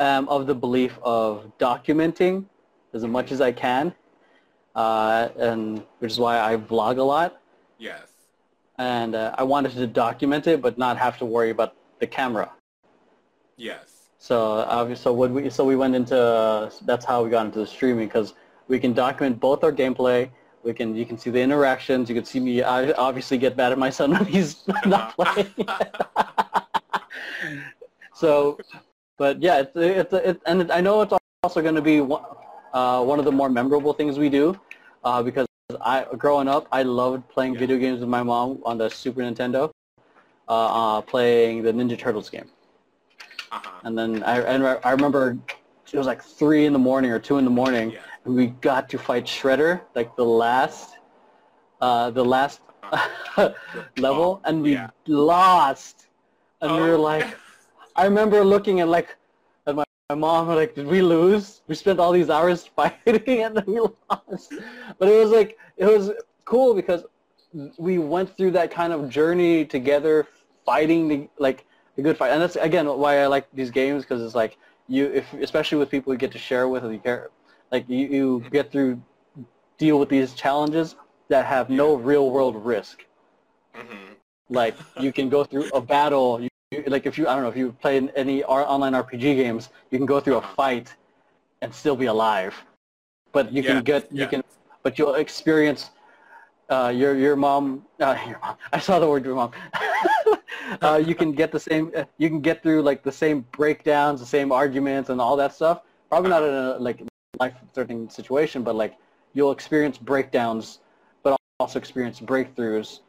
[0.00, 2.46] am of the belief of documenting
[2.94, 3.94] as much as I can,
[4.74, 7.40] uh, and which is why I vlog a lot,
[7.78, 8.08] Yes.
[8.78, 12.50] and uh, I wanted to document it, but not have to worry about the camera.
[13.58, 14.08] Yes.
[14.18, 17.66] So obviously, so what we so we went into that's how we got into the
[17.66, 18.32] streaming because
[18.68, 20.30] we can document both our gameplay.
[20.66, 22.08] We can you can see the interactions.
[22.10, 25.54] You can see me I obviously get mad at my son when he's not playing.
[28.14, 28.58] so,
[29.16, 31.12] but yeah, it's it's it, and I know it's
[31.44, 32.22] also going to be one,
[32.74, 34.58] uh, one of the more memorable things we do
[35.04, 35.46] uh, because
[35.80, 37.60] I growing up I loved playing Yeah.
[37.60, 39.70] video games with my mom on the Super Nintendo,
[40.48, 42.50] uh, uh, playing the Ninja Turtles game.
[43.52, 43.70] uh-huh.
[43.84, 45.38] And then I, and I remember
[45.92, 48.00] it was like three in the morning or two in the morning, Yeah.
[48.26, 50.98] We got to fight Shredder, like the last,
[51.80, 52.60] uh, the last
[53.96, 54.90] level, and we Yeah.
[55.06, 56.08] lost.
[56.60, 57.38] And we were Oh, like,
[57.94, 59.16] I remember looking at like
[59.66, 61.62] at my, my mom, like, did we lose?
[61.68, 64.54] We spent all these hours fighting, and then we lost.
[64.98, 66.10] But it was like it was
[66.44, 67.04] cool because
[67.78, 70.26] we went through that kind of journey together,
[70.64, 71.66] fighting the like
[71.98, 74.58] a good fight, and that's again why I like these games because it's like
[74.88, 77.30] you, if especially with people you get to share with, and you care,
[77.72, 79.00] like you, you get through,
[79.78, 80.96] deal with these challenges
[81.28, 83.04] that have no real world risk.
[83.74, 84.12] hmm
[84.48, 86.40] Like you can go through a battle.
[86.40, 86.48] You,
[86.86, 89.98] like if you I don't know if you play any R- online RPG games, you
[89.98, 90.54] can go through a Uh-huh.
[90.56, 90.94] fight
[91.62, 92.54] and still be alive.
[93.32, 94.26] But you Yeah, can get you yeah.
[94.26, 94.42] can
[94.82, 95.90] but you'll experience
[96.68, 97.84] uh, your your mom.
[98.00, 98.56] Uh, your mom.
[98.72, 99.52] I saw the word your mom.
[100.82, 101.92] uh, you can get the same.
[101.96, 105.52] Uh, you can get through like the same breakdowns, the same arguments, and all that
[105.54, 105.82] stuff.
[106.08, 107.00] probably not in a like
[107.40, 108.94] life-threatening situation, but like
[109.34, 110.80] you'll experience breakdowns,
[111.22, 113.00] but also experience breakthroughs,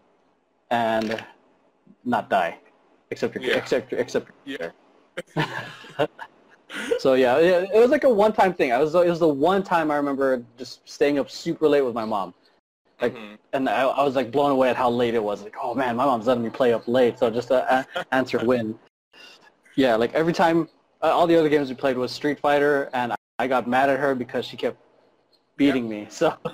[0.72, 1.24] and
[2.04, 2.58] not die,
[3.12, 3.58] except your, Yeah.
[3.58, 4.32] except except.
[4.46, 4.70] Yeah.
[7.00, 8.72] So yeah, it, it was like a one-time thing.
[8.74, 11.94] I was it was the one time I remember just staying up super late with
[11.96, 12.34] my mom,
[13.02, 13.38] Like- Mhm.
[13.54, 15.44] and I, I was like blown away at how late it was.
[15.44, 17.18] Like, oh man, my mom's letting me play up late.
[17.20, 18.78] So just to a- answer win.
[19.76, 20.68] Yeah, like every time,
[21.02, 24.00] uh, all the other games we played was Street Fighter, and I, got mad at
[24.00, 24.78] her because she kept
[25.56, 26.08] beating me.
[26.10, 26.36] So.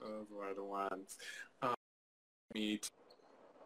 [0.00, 1.16] Those were the ones.
[1.62, 1.74] Um,
[2.54, 2.80] me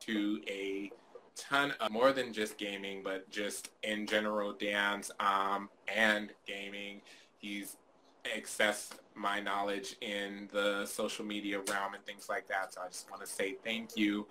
[0.00, 0.90] to a
[1.36, 7.02] ton of more than just gaming, but just in general dance um, and gaming.
[7.38, 7.76] He's
[8.24, 12.74] accessed my knowledge in the social media realm and things like that.
[12.74, 14.26] So I just want to say thank you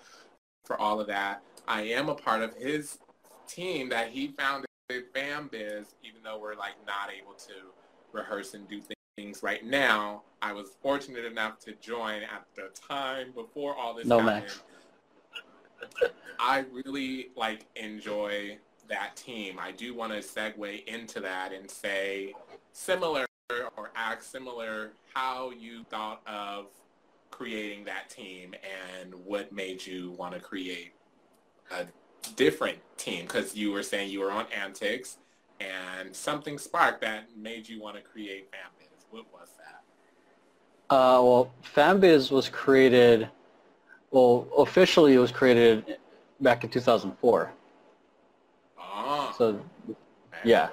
[0.66, 1.42] for all of that.
[1.68, 2.98] I am a part of his
[3.48, 7.54] team that he founded, FamBiz, even though we're like not able to
[8.12, 8.82] rehearse and do
[9.18, 10.22] things right now.
[10.42, 14.46] I was fortunate enough to join at the time before all this No, happened.
[14.46, 14.64] Max.
[16.40, 19.58] I really like enjoy that team.
[19.60, 22.34] I do want to segue into that and say
[22.72, 23.26] similar
[23.78, 26.68] or act similar how you thought of
[27.32, 28.54] creating that team
[29.02, 30.94] and what made you want to create
[31.72, 31.86] a
[32.28, 35.18] different team because you were saying you were on Antics
[35.60, 39.06] and something sparked that made you want to create FamBiz.
[39.12, 40.96] What was that?
[40.96, 43.30] Uh, well, FanBiz was created,
[44.12, 45.98] well, officially it was created
[46.42, 47.52] back in 2004.
[48.78, 49.60] Oh, So,
[50.44, 50.70] yeah.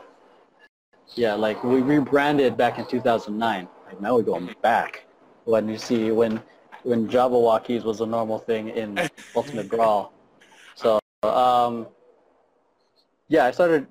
[1.15, 3.69] Yeah, like we rebranded back in 2009.
[3.87, 5.05] Like now we're going back.
[5.45, 6.41] When you see, when
[6.85, 8.99] when Jabbawockeez was a normal thing in
[9.37, 10.13] Ultimate Brawl.
[11.23, 11.87] Um,
[13.29, 13.87] yeah, I started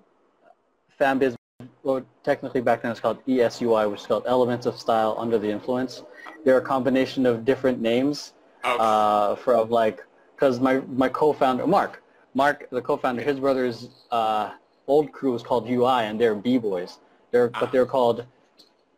[1.00, 1.36] FanBiz,
[1.84, 5.40] well, technically back then it was called ESUI, which is called Elements of Style Under
[5.40, 6.04] the Influence.
[6.44, 8.34] They're a combination of different names
[8.66, 8.78] okay.
[8.80, 10.02] uh, from like,
[10.36, 14.52] because my, my co-founder, Mark, Mark, the co-founder, his brother's uh,
[14.88, 17.00] old crew was called UI, and they're B-boys.
[17.32, 18.26] They're, but they're called,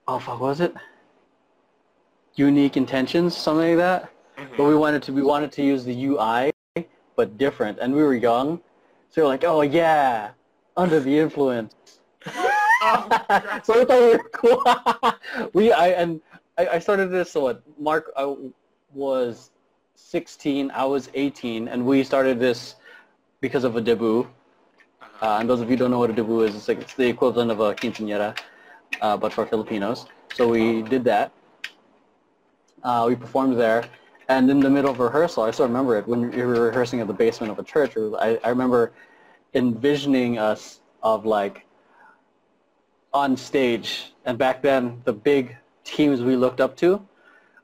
[0.07, 0.73] oh fuck, what was it?
[2.35, 4.09] Unique Intentions, something like that.
[4.37, 4.57] Mhm.
[4.57, 6.52] But we wanted to, we wanted to use the UI,
[7.15, 8.60] but different, and we were young,
[9.10, 10.32] so we are like, oh yeah,
[10.78, 11.73] Under the Influence.
[12.86, 13.08] Oh,
[13.63, 15.49] so we thought we were cool.
[15.54, 16.19] we I and
[16.58, 18.36] I, I started this so what Mark I
[18.93, 19.52] was
[19.95, 22.76] 16, I was 18, and we started this
[23.39, 24.28] because of a debut.
[25.02, 25.26] Uh-huh.
[25.26, 26.93] Uh, and those of you who don't know what a debut is, it's like it's
[26.93, 28.38] the equivalent of a quinceañera,
[29.02, 30.06] uh, but for Filipinos.
[30.36, 31.32] So we did that.
[32.84, 33.86] Uh, we performed there,
[34.33, 37.07] and in the middle of rehearsal, I still remember it when we were rehearsing at
[37.07, 37.95] the basement of a church.
[37.97, 38.91] I, I remember
[39.53, 41.65] envisioning us of like
[43.13, 47.05] on stage, and back then the big teams we looked up to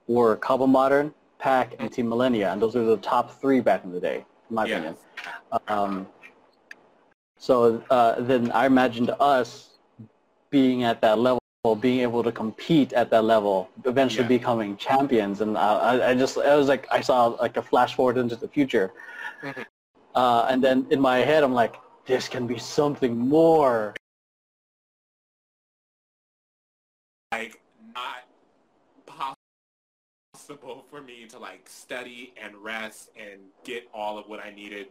[0.07, 3.91] were Kaba Modern, PAC, and Team Millennia, and those were the top three back in
[3.91, 4.73] the day, in my Yes.
[4.73, 4.95] opinion.
[5.67, 6.07] Um,
[7.39, 9.79] so uh, then I imagined us
[10.51, 11.38] being at that level,
[11.75, 14.37] being able to compete at that level, eventually Yeah.
[14.39, 17.95] becoming champions, and uh, I, I just it was like I saw like a flash
[17.95, 18.93] forward into the future,
[19.43, 19.65] Mhm.
[20.15, 23.93] uh, and then in my head I'm like, this can be something more.
[27.33, 27.61] like
[27.93, 28.25] not
[29.05, 34.87] possible for me to like study and rest and get all of what I needed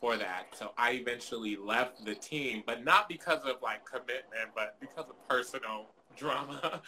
[0.00, 0.54] for that.
[0.54, 5.28] So I eventually left the team, but not because of like commitment, but because of
[5.28, 6.82] personal drama.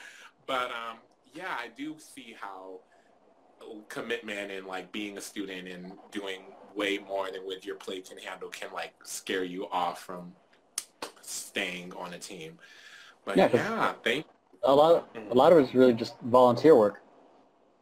[0.46, 0.98] but um,
[1.34, 2.80] yeah, I do see how
[3.88, 6.40] commitment and like being a student and doing
[6.74, 10.32] way more than what your plate can handle can like scare you off from
[11.22, 12.58] staying on a team.
[13.24, 14.26] But Yeah, yeah, thank
[14.62, 17.00] A lot, a lot of it's really just volunteer work.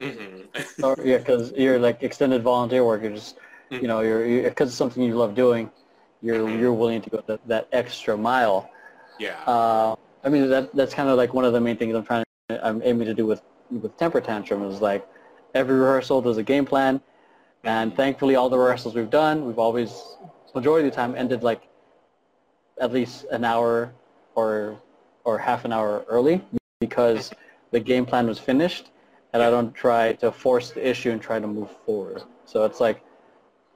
[0.00, 0.42] hmm
[0.82, 3.02] or, yeah, because you're like extended volunteer work.
[3.02, 3.38] You're just,
[3.70, 5.70] you know, you're because it's something you love doing.
[6.22, 6.60] You're Mhm.
[6.60, 8.70] you're willing to go that, that extra mile.
[9.18, 9.42] yeah.
[9.46, 12.24] Uh, I mean, that that's kind of like one of the main things I'm trying.
[12.50, 15.06] I'm aiming to do with with temper tantrum is like
[15.54, 17.00] every rehearsal there's a game plan,
[17.64, 20.16] and thankfully all the rehearsals we've done, we've always
[20.54, 21.68] majority of the time ended like
[22.80, 23.92] at least an hour
[24.34, 24.80] or
[25.24, 26.42] or half an hour early
[26.80, 27.32] because
[27.70, 28.90] the game plan was finished
[29.32, 32.22] and I don't try to force the issue and try to move forward.
[32.44, 33.02] So it's like,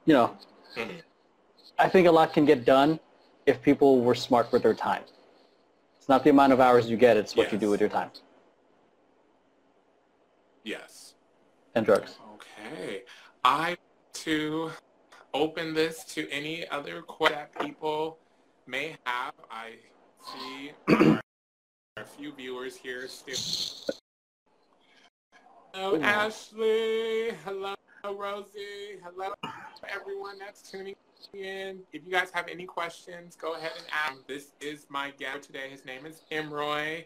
[0.05, 0.37] you know,
[0.75, 1.01] Mhm.
[1.79, 2.99] I think a lot can get done
[3.45, 5.03] if people were smart with their time.
[6.07, 8.11] It's not the amount of hours you get, it's what you do with your time
[10.63, 11.15] Yes.
[11.75, 12.15] and drugs.
[12.35, 13.03] Okay.
[13.43, 13.75] I
[14.23, 14.71] to
[15.33, 18.19] open this to any other questions that people
[18.67, 19.33] may have.
[19.51, 19.73] I
[20.31, 20.71] see
[21.97, 23.97] a few viewers here still.
[25.73, 27.31] Hello, Ashley.
[27.43, 27.75] Hello,
[28.13, 28.99] Rosie.
[29.03, 29.33] Hello,
[29.87, 30.95] everyone that's tuning
[31.33, 31.79] in.
[31.91, 34.25] If you guys have any questions, go ahead and ask.
[34.27, 35.67] This is my guest today.
[35.69, 37.03] His name is Emroy.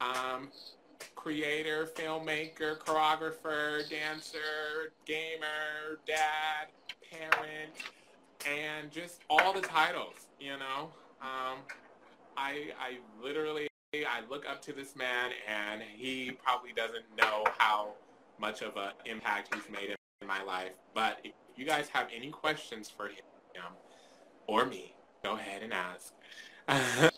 [0.00, 0.48] Um,
[1.14, 6.68] creator, filmmaker, choreographer, dancer, gamer, dad,
[7.10, 7.72] parent,
[8.46, 10.90] and just all the titles, you know.
[11.22, 11.58] Um,
[12.36, 17.92] I, I literally, I look up to this man and he probably doesn't know how
[18.38, 20.72] much of an impact he's made in my life.
[20.94, 23.72] But if you guys have any questions for him
[24.46, 26.14] or me, go ahead and ask.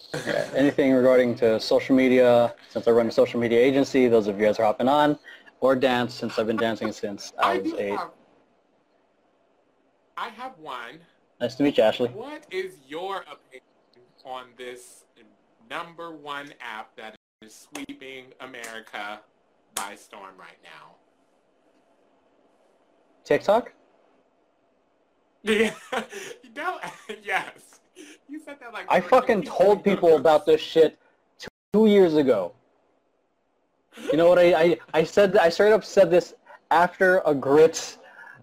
[0.54, 4.46] anything regarding to social media, since I run a social media agency, those of you
[4.46, 5.18] guys are hopping on,
[5.60, 7.90] or dance, since I've been dancing since I, I was eight.
[7.90, 8.10] Have,
[10.16, 10.98] I have one.
[11.40, 12.08] Nice to meet you, Ashley.
[12.08, 13.62] What is your opinion
[14.24, 15.04] on this
[15.68, 19.20] number one app that is sweeping America
[19.74, 20.94] by storm right now?
[23.24, 23.72] TikTok?
[25.42, 25.72] Yeah.
[26.56, 26.78] no,
[27.22, 27.80] yes.
[28.28, 30.98] You said that like I fucking told people about this shit
[31.72, 32.52] two years ago.
[34.10, 36.34] You know what I, I, I said I straight up said this
[36.70, 37.98] after a grits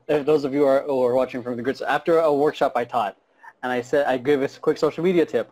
[0.08, 2.86] if those of you are, who are watching from the grits after a workshop I
[2.86, 3.18] taught
[3.64, 5.52] and I said I gave a quick social media tip.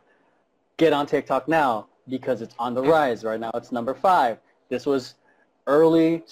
[0.77, 3.23] Get on TikTok now because it's on the rise.
[3.23, 4.38] Right now it's number five.
[4.69, 5.15] This was
[5.67, 6.23] early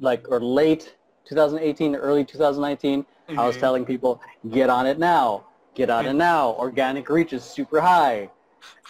[0.00, 0.96] like or late
[1.26, 3.02] 2018, early 2019.
[3.02, 3.38] Mm-hmm.
[3.38, 3.60] I was mm-hmm.
[3.60, 4.20] telling people,
[4.50, 5.46] get on it now.
[5.74, 6.50] Get on it now.
[6.52, 8.30] Organic reach is super high.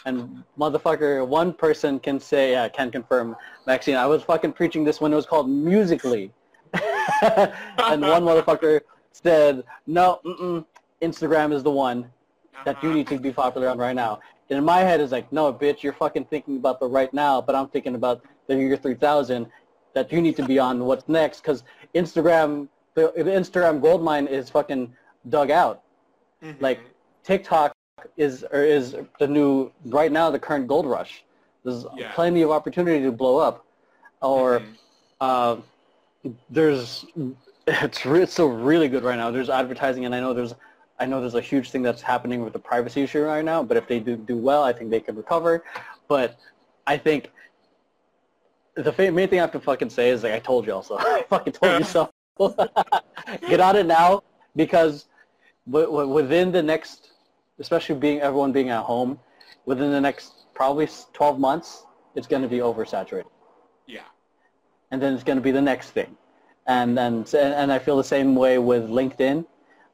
[0.07, 5.01] And motherfucker, one person can say, yeah, can confirm, Maxine, I was fucking preaching this
[5.01, 6.31] when it was called Musical.ly.
[7.23, 8.81] and one motherfucker
[9.13, 10.65] said, no,
[11.01, 12.11] Instagram is the one
[12.65, 12.99] that you uh-huh.
[12.99, 14.21] need to be popular on right now.
[14.51, 17.41] And in my head, it's like, no, bitch, you're fucking thinking about the right now,
[17.41, 19.47] but I'm thinking about the year 3000
[19.95, 21.65] that you need to be on what's next because
[21.95, 24.93] Instagram, the, the Instagram gold mine is fucking
[25.29, 25.83] dug out.
[26.43, 26.63] Mm-hmm.
[26.63, 26.81] Like
[27.23, 27.75] TikTok
[28.17, 31.25] is or is the new right now the current gold rush.
[31.65, 32.13] There's yeah.
[32.13, 33.65] plenty of opportunity to blow up,
[34.21, 34.73] or mm-hmm.
[35.21, 35.57] uh,
[36.51, 37.07] there's
[37.67, 39.31] it's re- it's still really good right now.
[39.31, 40.55] There's advertising, and I know there's
[41.01, 43.63] I know there's a huge thing that's happening with the privacy issue right now.
[43.63, 45.65] But if they do do well, I think they can recover.
[46.09, 46.39] But
[46.87, 47.31] I think
[48.77, 50.97] the main thing I have to fucking say is like I told you also.
[50.99, 52.11] I fucking told you so.
[53.49, 54.23] Get on it now
[54.57, 55.07] because
[55.67, 57.13] within the next,
[57.59, 59.19] especially being everyone being at home,
[59.67, 63.27] within the next probably 12 months, it's going to be oversaturated.
[63.87, 64.01] Yeah.
[64.91, 66.17] And then it's going to be the next thing.
[66.67, 69.47] And then and I feel the same way with LinkedIn,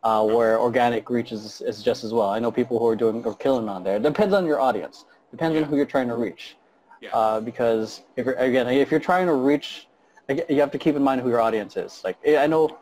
[0.03, 2.31] uh, where organic reach is, is just as well.
[2.31, 3.97] I know people who are doing or killing on there.
[3.97, 5.05] It depends on your audience.
[5.31, 6.57] Depends on who you're trying to reach.
[7.01, 7.11] Yeah.
[7.13, 9.89] Uh, because if you're, again, if you're trying to reach,
[10.29, 12.03] you have to keep in mind who your audience is.
[12.05, 12.79] Like I know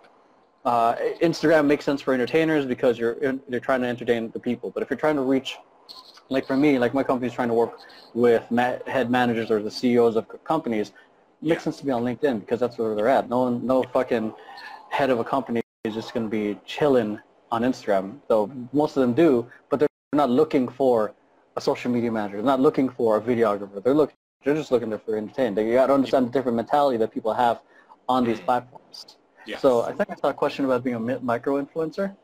[0.65, 3.17] uh, Instagram makes sense for entertainers because you're
[3.49, 4.71] you're trying to entertain the people.
[4.71, 5.57] But if you're trying to reach,
[6.29, 7.79] like for me, like my company's trying to work
[8.15, 10.93] with ma- head managers or the CEOs of companies,
[11.43, 13.29] it makes sense to be on LinkedIn because that's where they're at.
[13.29, 14.35] No one, no fucking
[14.91, 17.19] head of a company is just going to be chilling
[17.51, 18.19] on Instagram.
[18.29, 21.15] Though most of them do, but they're not looking for
[21.59, 22.37] a social media manager.
[22.37, 23.83] They're not looking for a videographer.
[23.83, 24.17] They're looking.
[24.45, 25.57] They're just looking for entertainment.
[25.57, 27.61] They got to understand the different mentality that people have
[28.09, 29.19] on these platforms.
[29.45, 29.61] Yes.
[29.61, 32.17] So I think I saw a question about being a micro influencer.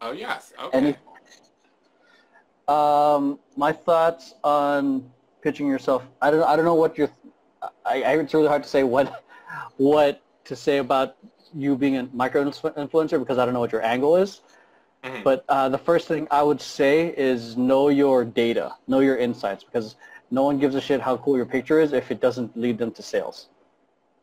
[0.00, 0.52] Oh yes.
[0.62, 0.78] Okay.
[0.78, 0.96] Any,
[2.68, 5.10] um, my thoughts on
[5.42, 6.02] pitching yourself.
[6.22, 6.44] I don't.
[6.44, 7.10] I don't know what your.
[7.84, 8.18] I, I.
[8.18, 9.24] It's really hard to say what,
[9.76, 11.16] what to say about
[11.54, 14.42] you being a micro influencer because I don't know what your angle is.
[15.04, 15.22] Mm-hmm.
[15.22, 19.62] But uh, the first thing I would say is know your data, know your insights,
[19.64, 19.96] because
[20.30, 22.90] no one gives a shit how cool your picture is if it doesn't lead them
[22.92, 23.48] to sales.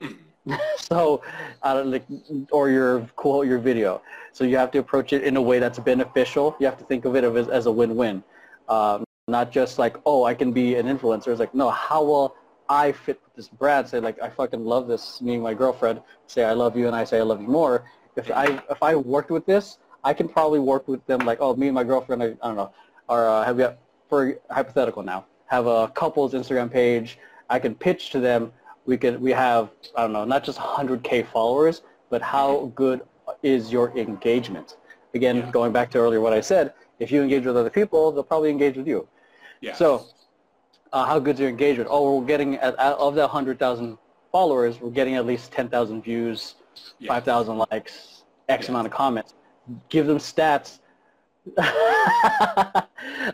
[0.02, 0.54] Mm-hmm.
[0.78, 1.22] so,
[1.62, 2.06] uh, like,
[2.52, 4.02] or your cool your video.
[4.34, 6.56] So you have to approach it in a way that's beneficial.
[6.60, 8.24] You have to think of it as, as a win-win,
[8.68, 11.28] um, not just like, oh, I can be an influencer.
[11.28, 12.36] It's like, no, how will
[12.68, 13.88] I fit with this brand?
[13.88, 15.22] Say like, I fucking love this.
[15.22, 17.86] Me and my girlfriend say I love you, and I say I love you more.
[18.16, 21.56] If I if I worked with this, I can probably work with them like, oh,
[21.56, 22.72] me and my girlfriend, I, I don't know,
[23.08, 23.78] or uh, have got,
[24.10, 27.20] for hypothetical now, have a couple's Instagram page.
[27.50, 28.52] I can pitch to them.
[28.86, 33.02] We can, we have, I don't know, not just 100K followers, but how good
[33.44, 34.78] is your engagement?
[35.14, 35.52] Again, yeah.
[35.52, 38.50] going back to earlier what I said, if you engage with other people, they'll probably
[38.50, 39.08] engage with you.
[39.62, 39.74] Yeah.
[39.74, 40.06] So
[40.92, 41.88] uh, how good is your engagement?
[41.92, 43.98] Oh, we're getting, at, of the 100,000
[44.32, 46.56] followers, we're getting at least 10,000 views,
[47.00, 47.08] yeah.
[47.08, 48.72] 5,000 likes, X yeah.
[48.72, 49.36] amount of comments
[49.90, 50.80] give them stats.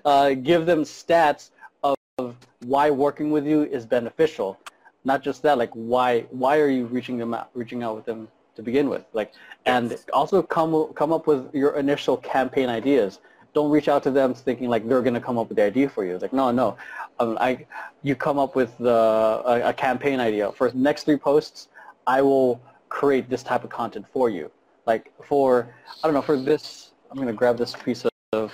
[0.05, 1.51] uh, give them stats
[1.83, 4.57] of why working with you is beneficial.
[5.05, 8.27] Not just that, like why why are you reaching them out, reaching out with them
[8.55, 9.05] to begin with?
[9.13, 9.33] Like,
[9.65, 13.19] and also come come up with your initial campaign ideas.
[13.53, 16.05] Don't reach out to them thinking like they're gonna come up with the idea for
[16.05, 16.13] you.
[16.13, 16.77] It's like no, no,
[17.19, 17.65] um, I
[18.03, 21.69] you come up with the a, a campaign idea for the next three posts.
[22.05, 22.59] I will
[22.89, 24.51] create this type of content for you.
[24.89, 25.71] Like for
[26.03, 28.51] I don't know for this, I'm gonna grab this piece of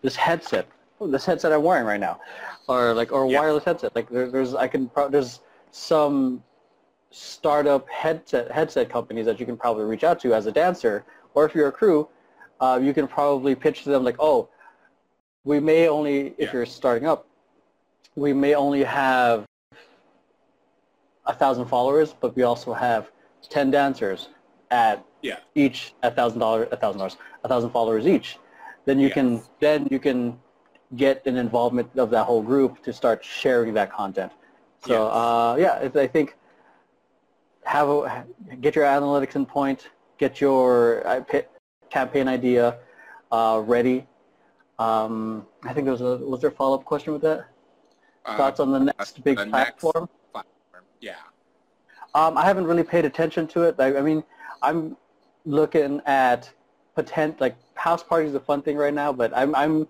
[0.00, 0.68] this headset.
[1.00, 2.20] Oh, this headset I'm wearing right now,
[2.68, 3.40] or like or a Yeah.
[3.40, 3.90] wireless headset.
[3.96, 5.40] Like there, there's I can pro- there's
[5.72, 6.44] some
[7.10, 11.04] startup headset headset companies that you can probably reach out to as a dancer,
[11.34, 12.08] or if you're a crew,
[12.60, 14.48] uh, you can probably pitch to them like, oh,
[15.42, 16.52] we may only if Yeah.
[16.52, 17.26] you're starting up,
[18.14, 19.44] we may only have
[21.24, 23.10] a thousand followers, but we also have
[23.50, 24.28] ten dancers
[24.70, 25.38] at Yeah.
[25.54, 28.38] each a thousand dollars, a thousand dollars, a thousand followers each.
[28.84, 30.38] Then you can then you can
[30.94, 34.32] get an involvement of that whole group to start sharing that content.
[34.86, 35.14] So Yes.
[35.14, 36.36] uh, yeah, I think
[37.64, 38.24] have a,
[38.60, 39.88] get your analytics in point,
[40.18, 41.24] get your uh,
[41.90, 42.78] campaign idea
[43.32, 44.06] uh, ready.
[44.78, 47.46] Um, I think there was a was there a follow up question with that?
[48.24, 50.08] Uh, Thoughts on the next big the next- platform?
[50.32, 50.84] platform.
[51.00, 51.14] Yeah.
[52.14, 53.76] Um, I haven't really paid attention to it.
[53.78, 54.22] I, I mean,
[54.62, 54.96] I'm
[55.44, 56.50] looking at
[56.94, 59.88] potent like house parties is a fun thing right now, but I'm I'm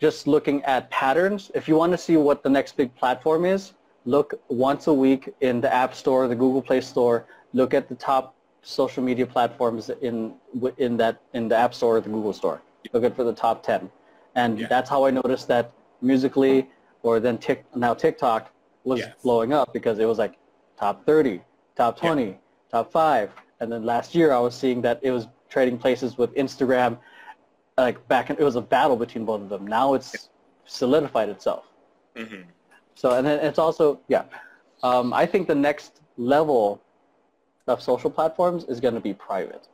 [0.00, 1.50] just looking at patterns.
[1.54, 3.72] If you want to see what the next big platform is,
[4.04, 7.26] look once a week in the App Store, the Google Play Store.
[7.52, 10.34] Look at the top social media platforms in
[10.78, 12.60] in that in the App Store or the Google Store.
[12.92, 13.90] Look at for the top ten,
[14.34, 14.66] and Yeah.
[14.68, 15.72] that's how I noticed that
[16.02, 16.66] Musical.ly
[17.02, 18.52] or then Tik now TikTok
[18.84, 19.12] was Yes.
[19.22, 20.34] blowing up because it was like
[20.76, 21.42] top 30,
[21.74, 22.10] top Yeah.
[22.70, 23.30] 20, top 5.
[23.60, 26.98] And then last year I was seeing that it was trading places with Instagram
[27.78, 29.66] like back in, it was a battle between both of them.
[29.66, 30.30] Now it's
[30.64, 31.64] solidified itself.
[32.16, 32.42] hmm
[32.94, 34.24] So and then it's also yeah.
[34.82, 36.80] Um, I think the next level
[37.66, 39.68] of social platforms is going to be private,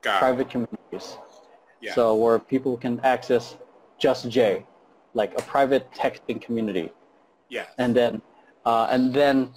[0.00, 0.18] Got it.
[0.18, 1.16] private communities.
[1.80, 1.94] Yeah.
[1.94, 3.56] So where people can access
[3.98, 4.64] just J,
[5.14, 6.90] like a private texting community
[7.52, 7.68] yes.
[7.78, 8.22] and then
[8.64, 9.50] uh, and then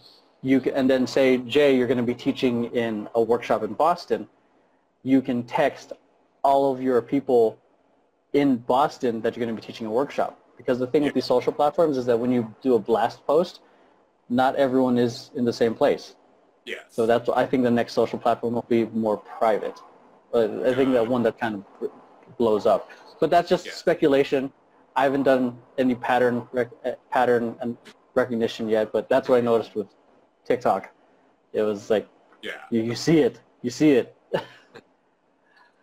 [0.45, 3.73] you can, and then say Jay, you're going to be teaching in a workshop in
[3.73, 4.27] Boston.
[5.01, 5.93] You can text
[6.43, 7.57] all of your people
[8.33, 10.39] in Boston that you're going to be teaching a workshop.
[10.55, 13.61] Because the thing with these social platforms is that when you do a blast post,
[14.29, 16.15] not everyone is in the same place.
[16.65, 16.81] yes.
[16.89, 19.77] So that's I think the next social platform will be more private.
[20.31, 21.89] But I think that one that kind of
[22.37, 22.89] blows up.
[23.19, 23.73] But that's just Yeah.
[23.73, 24.51] speculation.
[24.95, 27.77] I haven't done any pattern rec- eh, pattern and
[28.13, 29.87] recognition yet, but that's what I noticed with
[30.45, 30.91] TikTok.
[31.53, 32.07] It was like
[32.41, 32.51] yeah.
[32.69, 34.15] you, you see it, you see it.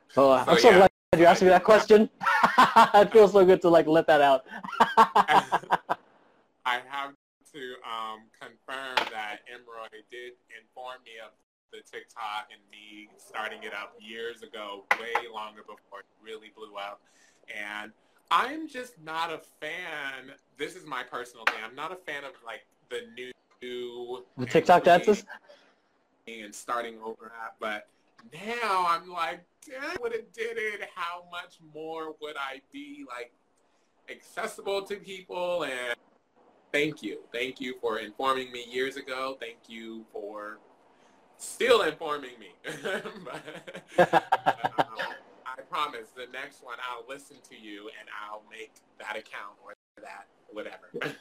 [0.09, 0.77] so uh, I'm So, so yeah.
[0.77, 2.09] glad you asked me that question.
[2.95, 4.45] it feels so good to like let that out.
[6.65, 7.13] I have
[7.53, 11.33] to um, confirm that Emroy did inform me of
[11.73, 16.77] the TikTok and me starting it up years ago, way longer before it really blew
[16.77, 17.01] up.
[17.49, 17.93] And
[18.31, 20.33] I'm just not a fan.
[20.57, 21.59] This is my personal thing.
[21.65, 23.33] I'm not a fan of like the new
[23.63, 25.25] new The TikTok dances.
[26.27, 27.55] and starting over that.
[27.61, 27.89] But
[28.33, 30.89] now I'm like, damn, I would have did it.
[30.95, 33.33] How much more would I be like
[34.11, 35.65] accessible to people?
[35.65, 35.97] And
[36.73, 39.37] thank you, thank you for informing me years ago.
[39.41, 40.59] Thank you for
[41.39, 42.53] still informing me.
[43.97, 44.15] but,
[44.79, 44.97] um,
[45.45, 49.75] I promise the next one I'll listen to you and I'll make that account or
[50.01, 51.17] that whatever.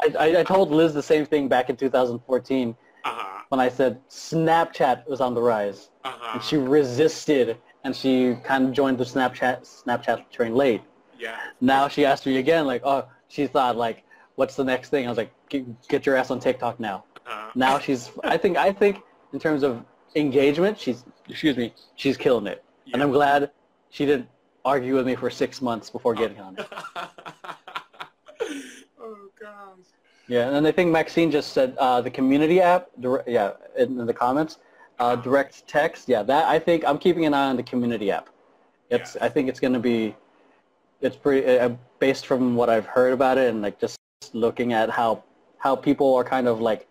[0.18, 3.42] I, I, told Liz the same thing back in 2014 uh-huh.
[3.48, 5.90] when I said Snapchat was on the rise.
[6.04, 6.30] Uh-huh.
[6.34, 10.82] And she resisted and she kind of joined the Snapchat Snapchat train late.
[11.18, 11.36] yeah.
[11.60, 14.04] Now she asked me again, like, oh, she thought, like,
[14.36, 15.06] what's the next thing?
[15.06, 17.04] I was like, get, get your ass on TikTok now.
[17.26, 17.50] Uh-huh.
[17.54, 19.84] Now she's, I think, I think in terms of
[20.14, 22.64] engagement, she's, excuse me, she's killing it.
[22.92, 23.50] And I'm glad
[23.90, 24.28] she didn't
[24.64, 26.66] argue with me for six months before getting on it.
[30.30, 32.88] Yeah, and I think Maxine just said uh, the community app.
[33.26, 34.58] Yeah, in, the comments,
[35.00, 36.08] uh, direct text.
[36.08, 38.28] Yeah, that I think I'm keeping an eye on the community app.
[38.90, 39.24] It's Yeah.
[39.24, 40.14] I think it's going to be,
[41.00, 43.96] it's pretty uh, based from what I've heard about it and like just
[44.32, 45.24] looking at how
[45.58, 46.86] how people are kind of like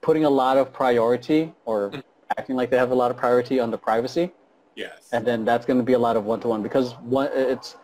[0.00, 2.02] putting a lot of priority or Mhm.
[2.36, 4.32] acting like they have a lot of priority on the privacy
[4.74, 5.08] Yes.
[5.12, 7.76] and then that's going to be a lot of one-to-one because one it's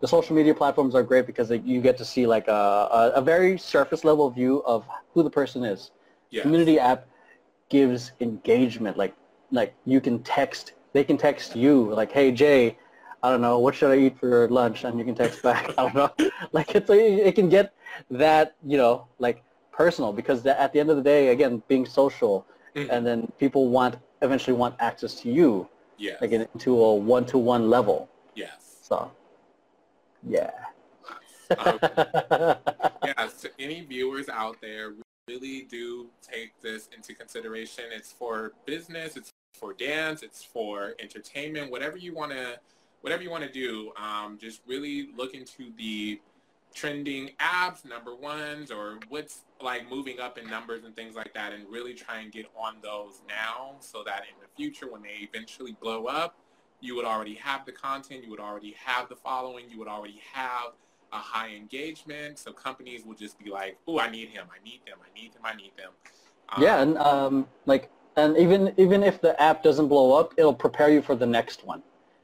[0.00, 3.20] the social media platforms are great because you get to see like a, a, a
[3.22, 4.84] very surface level view of
[5.14, 5.90] who the person is
[6.30, 6.42] yes.
[6.42, 7.06] community app
[7.68, 9.14] gives engagement like
[9.50, 12.76] like you can text they can text you like hey jay
[13.22, 14.84] I don't know, what should I eat for lunch?
[14.84, 15.70] And you can text back.
[15.78, 16.12] I don't know.
[16.52, 17.74] Like it's it can get
[18.10, 19.42] that you know like
[19.72, 22.90] personal because the, at the end of the day, again, being social, mm-hmm.
[22.90, 25.68] and then people want eventually want access to you.
[25.98, 26.16] Yeah.
[26.20, 28.08] Like into a one-to-one level.
[28.34, 28.76] Yes.
[28.82, 29.10] So.
[30.22, 30.50] Yeah.
[31.58, 31.78] um,
[33.04, 33.40] yes.
[33.42, 34.94] To any viewers out there,
[35.28, 37.84] really do take this into consideration.
[37.92, 39.16] It's for business.
[39.16, 40.22] It's for dance.
[40.22, 41.70] It's for entertainment.
[41.70, 42.58] Whatever you want to,
[43.00, 46.20] whatever you want to do, um, just really look into the
[46.74, 51.52] trending apps, number ones, or what's like moving up in numbers and things like that,
[51.52, 55.28] and really try and get on those now, so that in the future, when they
[55.32, 56.36] eventually blow up,
[56.80, 60.20] you would already have the content, you would already have the following, you would already
[60.32, 60.72] have
[61.12, 62.38] a high engagement.
[62.38, 64.46] So companies will just be like, "Oh, I need him.
[64.50, 64.98] I need them.
[65.00, 65.42] I need them.
[65.44, 65.90] I need them."
[66.50, 70.54] Um, yeah, and um, like, and even even if the app doesn't blow up, it'll
[70.54, 71.82] prepare you for the next one.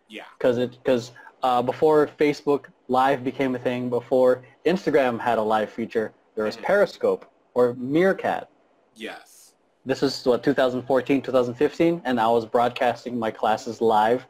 [0.09, 0.24] Yeah.
[0.38, 5.70] Because it because uh, before Facebook Live became a thing, before Instagram had a live
[5.70, 6.66] feature, there was mm-hmm.
[6.66, 8.50] Periscope or Meerkat.
[8.94, 9.55] Yes.
[9.84, 14.26] This is what 2014, 2015, and I was broadcasting my classes live.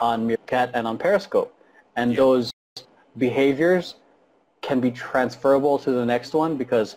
[0.00, 1.54] On Meerkat and on Periscope,
[1.96, 2.52] and those
[3.18, 3.96] behaviors
[4.62, 6.96] can be transferable to the next one because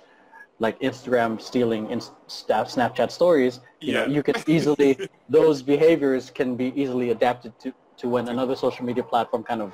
[0.59, 4.05] like Instagram stealing in Snapchat stories, you yeah.
[4.05, 8.85] know, you can easily, those behaviors can be easily adapted to, to when another social
[8.85, 9.73] media platform kind of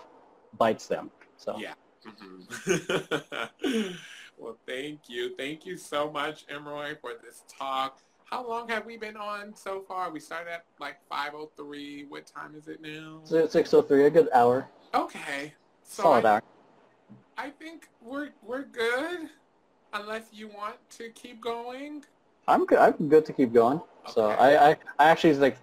[0.58, 1.12] bites them.
[1.38, 1.74] So yeah.
[2.08, 3.92] Mm-hmm.
[4.38, 5.36] well, thank you.
[5.36, 8.00] Thank you so much, Emroy, for this talk.
[8.30, 10.12] How long have we been on so far?
[10.12, 12.10] We started at like 5.03.
[12.10, 13.22] What time is it now?
[13.26, 14.68] 6.03, a good hour.
[14.94, 15.54] Okay.
[15.82, 16.44] So Solid I, hour.
[17.38, 19.30] I think we're, we're good,
[19.94, 22.04] unless you want to keep going.
[22.48, 22.78] I'm good.
[22.78, 23.78] I'm good to keep going.
[23.78, 24.12] Okay.
[24.14, 25.58] So I, I, I actually like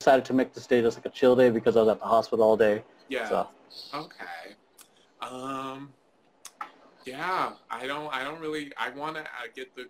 [0.00, 2.06] decided to make this day just like a chill day because I was at the
[2.06, 2.82] hospital all day.
[3.08, 3.28] Yeah.
[3.28, 3.48] So.
[3.94, 4.54] Okay.
[5.20, 5.92] Um.
[7.04, 8.12] Yeah, I don't.
[8.12, 8.72] I don't really.
[8.76, 9.88] I want to uh, get the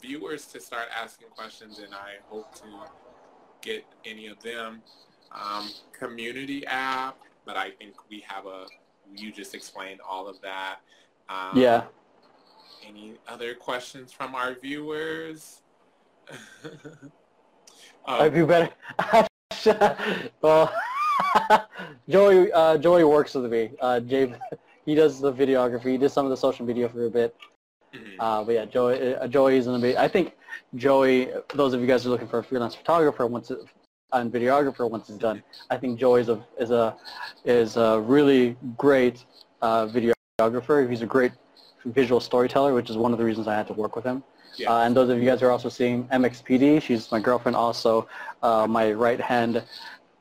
[0.00, 2.64] viewers to start asking questions, and I hope to
[3.62, 4.82] get any of them.
[5.32, 8.66] Um, community app, but I think we have a.
[9.14, 10.76] You just explained all of that.
[11.28, 11.84] Um, yeah.
[12.86, 15.62] Any other questions from our viewers?
[16.64, 17.10] um,
[18.06, 18.70] I'd be better.
[20.42, 20.72] well,
[22.08, 23.70] Joey, uh, Joey works with me.
[23.80, 24.34] Uh, Jay,
[24.86, 25.92] he does the videography.
[25.92, 27.34] He did some of the social media for a bit.
[27.94, 28.20] Mm-hmm.
[28.20, 29.96] Uh, but yeah, Joey, uh, Joey's gonna be.
[29.96, 30.36] I think
[30.74, 31.30] Joey.
[31.54, 33.58] Those of you guys who are looking for a freelance photographer once it,
[34.12, 36.96] and videographer once it's done, I think Joey is a is a
[37.44, 39.24] is a really great
[39.62, 40.88] uh, videographer.
[40.88, 41.32] He's a great
[41.84, 44.22] visual storyteller, which is one of the reasons I had to work with him.
[44.56, 44.72] Yeah.
[44.72, 48.08] Uh, and those of you guys who are also seeing MXPD, she's my girlfriend, also
[48.42, 49.62] uh, my right hand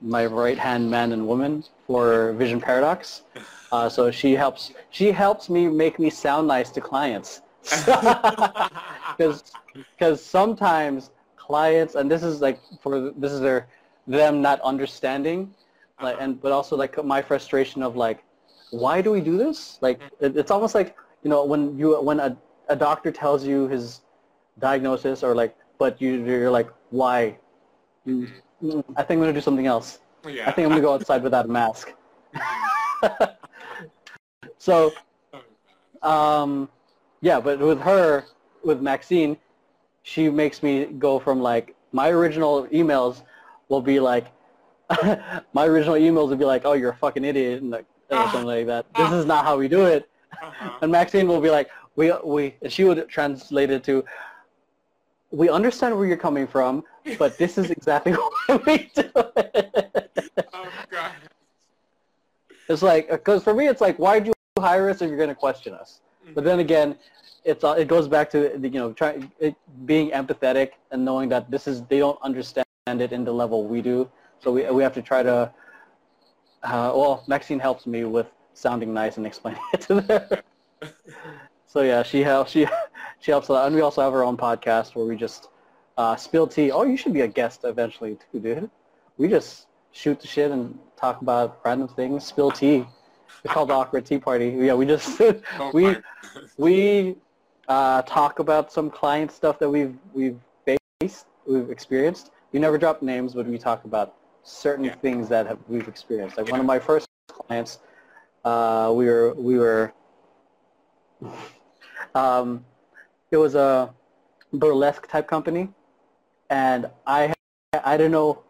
[0.02, 3.24] my right hand man and woman for Vision Paradox.
[3.72, 7.42] Uh, so she helps she helps me make me sound nice to clients
[9.18, 13.68] because because sometimes clients and this is like for this is their
[14.08, 15.54] them not understanding
[16.02, 16.24] like uh-huh.
[16.24, 18.24] and but also like my frustration of like
[18.72, 22.20] why do we do this like it, it's almost like you know when you when
[22.20, 22.38] a,
[22.70, 24.02] a doctor tells you his
[24.60, 27.38] diagnosis or like but you you're like why
[28.06, 28.28] you,
[28.96, 30.00] I think I'm gonna do something else.
[30.28, 30.48] Yeah.
[30.48, 31.94] I think I'm gonna go outside without a mask.
[32.36, 33.24] Mm-hmm.
[34.58, 34.94] so,
[36.04, 36.70] oh, um,
[37.26, 38.26] yeah, but with her,
[38.64, 39.36] with Maxine,
[40.04, 43.24] she makes me go from like my original emails
[43.68, 44.28] will be like
[45.54, 48.32] my original emails would be like, "Oh, you're a fucking idiot," and like, or uh-huh.
[48.32, 48.86] something like that.
[48.96, 50.08] This is not how we do it.
[50.40, 50.78] Uh-huh.
[50.84, 54.06] And Maxine will be like, "We we," and she would translate it to,
[55.32, 56.84] "We understand where you're coming from,
[57.18, 58.12] but this is exactly
[58.46, 60.30] what we do it.
[60.54, 61.12] Oh god.
[62.70, 65.30] It's like because for me it's like why do you hire us if you're going
[65.30, 66.02] to question us?
[66.34, 66.98] But then again,
[67.44, 69.32] it's uh, it goes back to you know trying
[69.86, 73.82] being empathetic and knowing that this is they don't understand it in the level we
[73.82, 74.10] do.
[74.40, 75.52] So we we have to try to.
[76.64, 80.42] Uh, well, Maxine helps me with sounding nice and explaining it to them.
[81.68, 82.52] so yeah, she helps.
[82.52, 82.68] She
[83.20, 85.50] she helps a lot, and we also have our own podcast where we just
[85.98, 86.72] uh, Spill Tea.
[86.72, 88.70] Oh, you should be a guest eventually too, dude.
[89.18, 92.26] We just shoot the shit and talk about random things.
[92.26, 92.86] Spill tea.
[93.44, 94.50] It's called the awkward tea party.
[94.58, 95.22] Yeah, we just
[95.74, 95.98] we
[96.58, 97.16] we
[97.68, 102.32] uh, talk about some client stuff that we've we've faced, we've experienced.
[102.52, 104.96] We never drop names, but we talk about certain yeah.
[104.96, 106.38] things that have, we've experienced.
[106.38, 106.52] Like yeah.
[106.52, 107.80] one of my first clients,
[108.44, 109.94] uh, we were we were.
[112.14, 112.64] Um,
[113.32, 113.94] it was a
[114.54, 115.68] burlesque type company
[116.50, 117.34] and I
[117.84, 118.44] I don't know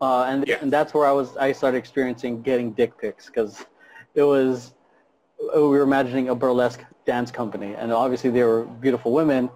[0.00, 0.62] uh, and Yes.
[0.62, 1.36] and that's where I was.
[1.36, 3.64] I started experiencing getting dick pics because
[4.16, 4.72] it was
[5.54, 9.48] we were imagining a burlesque dance company, and obviously they were beautiful women,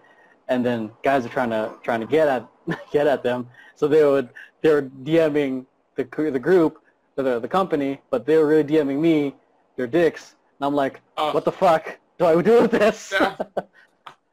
[0.48, 2.46] and then guys are trying to trying to get at
[2.92, 3.48] get at them.
[3.74, 4.28] So they would
[4.61, 6.82] they were DMing the the group,
[7.16, 9.34] the the company, but they were really DMing me
[9.76, 11.32] their dicks, and I'm like, Oh.
[11.32, 13.12] what the fuck do I do with this?
[13.12, 13.36] Yeah.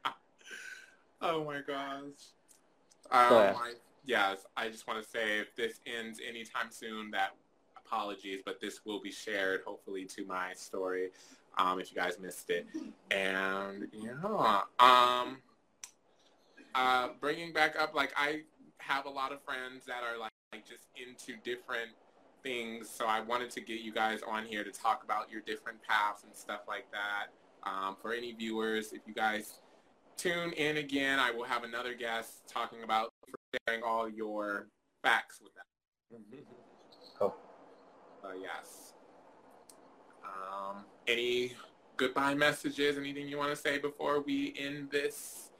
[1.22, 2.02] oh my gosh.
[3.10, 3.54] Um, So, yeah.
[3.56, 3.72] I,
[4.04, 7.30] yes, I just want to say if this ends anytime soon, that
[7.88, 11.08] apologies, but this will be shared hopefully to my story
[11.56, 12.66] um, if you guys missed it.
[13.10, 15.38] And yeah, um,
[16.74, 18.42] uh, bringing back up, like I
[18.78, 21.90] have a lot of friends that are like, like just into different
[22.42, 22.88] things.
[22.88, 26.24] So I wanted to get you guys on here to talk about your different paths
[26.24, 27.28] and stuff like that.
[27.68, 29.60] Um, for any viewers, if you guys
[30.16, 33.10] tune in again, I will have another guest talking about
[33.66, 34.68] sharing all your
[35.02, 35.64] facts with them.
[37.18, 37.34] Cool.
[38.28, 38.92] Uh, yes.
[40.22, 41.52] Um, any
[41.96, 42.98] goodbye messages?
[42.98, 45.50] Anything you want to say before we end this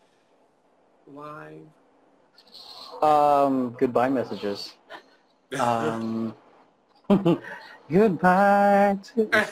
[1.07, 1.63] live?
[3.03, 4.75] Um, goodbye messages.
[5.59, 6.35] Um,
[7.91, 9.49] goodbye to.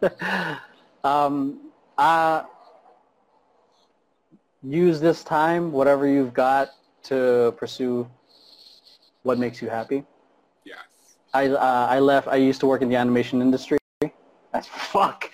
[1.04, 2.44] um, uh,
[4.62, 6.70] use this time, whatever you've got,
[7.02, 8.08] to pursue
[9.22, 10.04] what makes you happy.
[11.32, 12.28] I uh, I left.
[12.28, 13.78] I used to work in the animation industry.
[14.52, 15.30] That's fuck.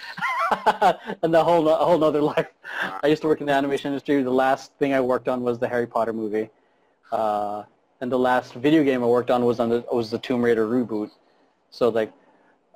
[1.22, 2.48] and the whole a whole nother life.
[3.02, 4.22] I used to work in the animation industry.
[4.22, 6.50] The last thing I worked on was the Harry Potter movie,
[7.12, 7.64] uh,
[8.00, 10.66] and the last video game I worked on was on the was the Tomb Raider
[10.66, 11.10] reboot.
[11.70, 12.12] So like,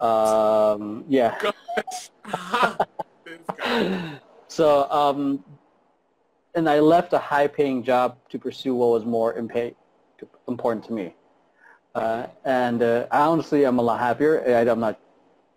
[0.00, 1.36] um, yeah.
[1.40, 2.08] Gosh.
[3.24, 4.20] this guy.
[4.48, 5.44] So um,
[6.54, 9.74] and I left a high-paying job to pursue what was more impa-
[10.48, 11.14] important to me.
[11.94, 14.42] Uh, and uh, I honestly, I'm a lot happier.
[14.46, 14.98] I, I'm not.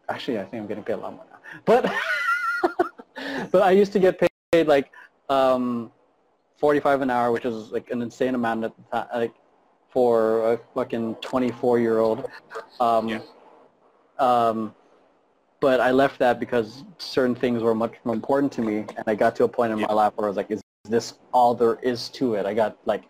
[0.09, 1.39] Actually, I think I'm getting paid a lot more now.
[1.65, 1.93] But
[3.51, 4.91] but I used to get paid like
[5.29, 5.91] um,
[6.57, 9.33] 45 an hour, which is like an insane amount at the time, like
[9.89, 12.29] for a fucking 24 year old.
[12.79, 13.19] Um, Yeah.
[14.17, 14.73] um,
[15.59, 19.15] but I left that because certain things were much more important to me, and I
[19.15, 19.85] got to a point in Yeah.
[19.87, 22.77] my life where I was like, "Is this all there is to it?" I got
[22.85, 23.03] like,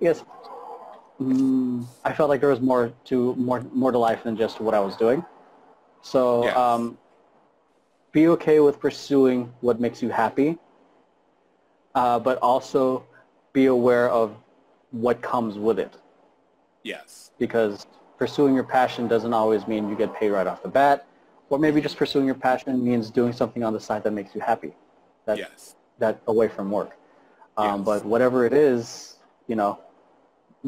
[0.00, 0.24] yes,
[1.20, 4.74] mm, I felt like there was more to more more to life than just what
[4.74, 5.24] I was doing.
[6.02, 6.56] So Yes.
[6.56, 6.98] um,
[8.12, 10.58] be okay with pursuing what makes you happy,
[11.94, 13.04] uh, but also
[13.52, 14.34] be aware of
[14.90, 15.92] what comes with it
[16.82, 17.30] Yes.
[17.38, 17.86] because
[18.16, 21.06] pursuing your passion doesn't always mean you get paid right off the bat,
[21.50, 24.40] or maybe just pursuing your passion means doing something on the side that makes you
[24.40, 24.72] happy,
[25.26, 25.74] that Yes.
[25.98, 26.96] that away from work.
[27.56, 27.84] Um, Yes.
[27.84, 29.16] But whatever it is,
[29.48, 29.78] you know,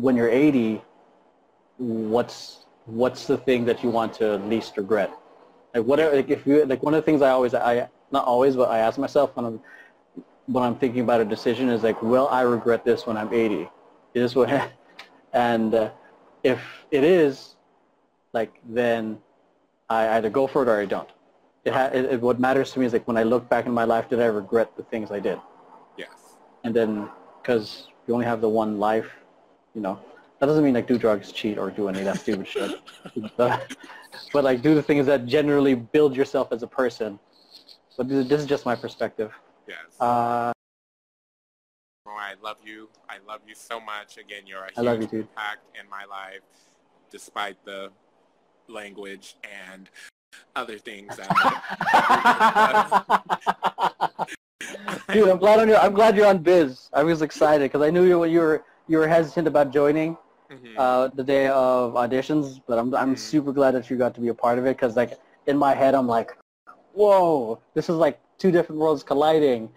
[0.01, 0.82] when you're 80,
[1.78, 5.12] what's what's the thing that you want to least regret?
[5.74, 8.57] Like whatever, like if you like one of the things I always I not always,
[8.57, 9.61] but I ask myself when I'm
[10.46, 13.68] when I'm thinking about a decision is like, will I regret this when I'm 80?
[14.14, 14.49] Is what,
[15.32, 15.90] and uh,
[16.42, 17.57] if it is,
[18.32, 19.18] like then
[19.90, 21.09] I either go for it or I don't.
[21.64, 23.72] It, ha- it, it what matters to me is like when I look back in
[23.72, 25.38] my life, did I regret the things I did?
[25.96, 26.09] Yes.
[26.64, 27.11] And then
[27.42, 29.11] because you only have the one life,
[29.74, 29.98] you know,
[30.38, 32.80] that doesn't mean like do drugs, cheat, or do any of that stupid shit.
[33.36, 33.76] But,
[34.32, 37.18] but like do the things that generally build yourself as a person.
[37.96, 39.32] But this is just my perspective.
[39.66, 39.78] Yes.
[40.00, 40.52] Uh,
[42.06, 42.88] I love you.
[43.08, 44.18] I love you so much.
[44.18, 45.28] Again, you're a I love huge you, dude.
[45.28, 46.40] impact in my life,
[47.10, 47.90] despite the
[48.68, 49.88] language and
[50.54, 51.28] other things that.
[55.12, 55.76] Dude, I'm glad on you.
[55.76, 56.90] I'm glad you're on Biz.
[56.92, 60.16] I was excited because I knew you were you were you were hesitant about joining
[60.51, 60.74] Mhm.
[60.76, 63.18] uh, the day of auditions, but I'm I'm Mhm.
[63.18, 65.74] super glad that you got to be a part of it because like in my
[65.74, 66.36] head I'm like,
[66.95, 69.70] whoa, this is like two different worlds colliding,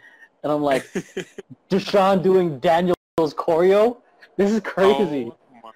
[0.43, 0.85] and I'm like,
[1.69, 3.97] Deshaun doing Daniel's choreo.
[4.37, 5.31] This is crazy.
[5.31, 5.71] Oh.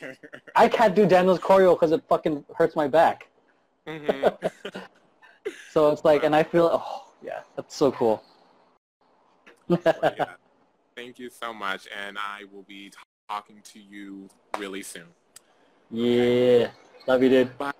[0.54, 3.28] I can't do Daniel's choreo because it fucking hurts my back.
[3.86, 4.38] Mhm.
[5.72, 8.22] So it's like, and I feel, oh yeah, that's so cool.
[9.68, 10.34] Yeah.
[11.02, 12.92] Thank you so much, and I will be
[13.28, 15.08] talking to you really soon.
[15.90, 16.70] yeah,
[17.08, 17.58] love you, dude.
[17.58, 17.72] Bye.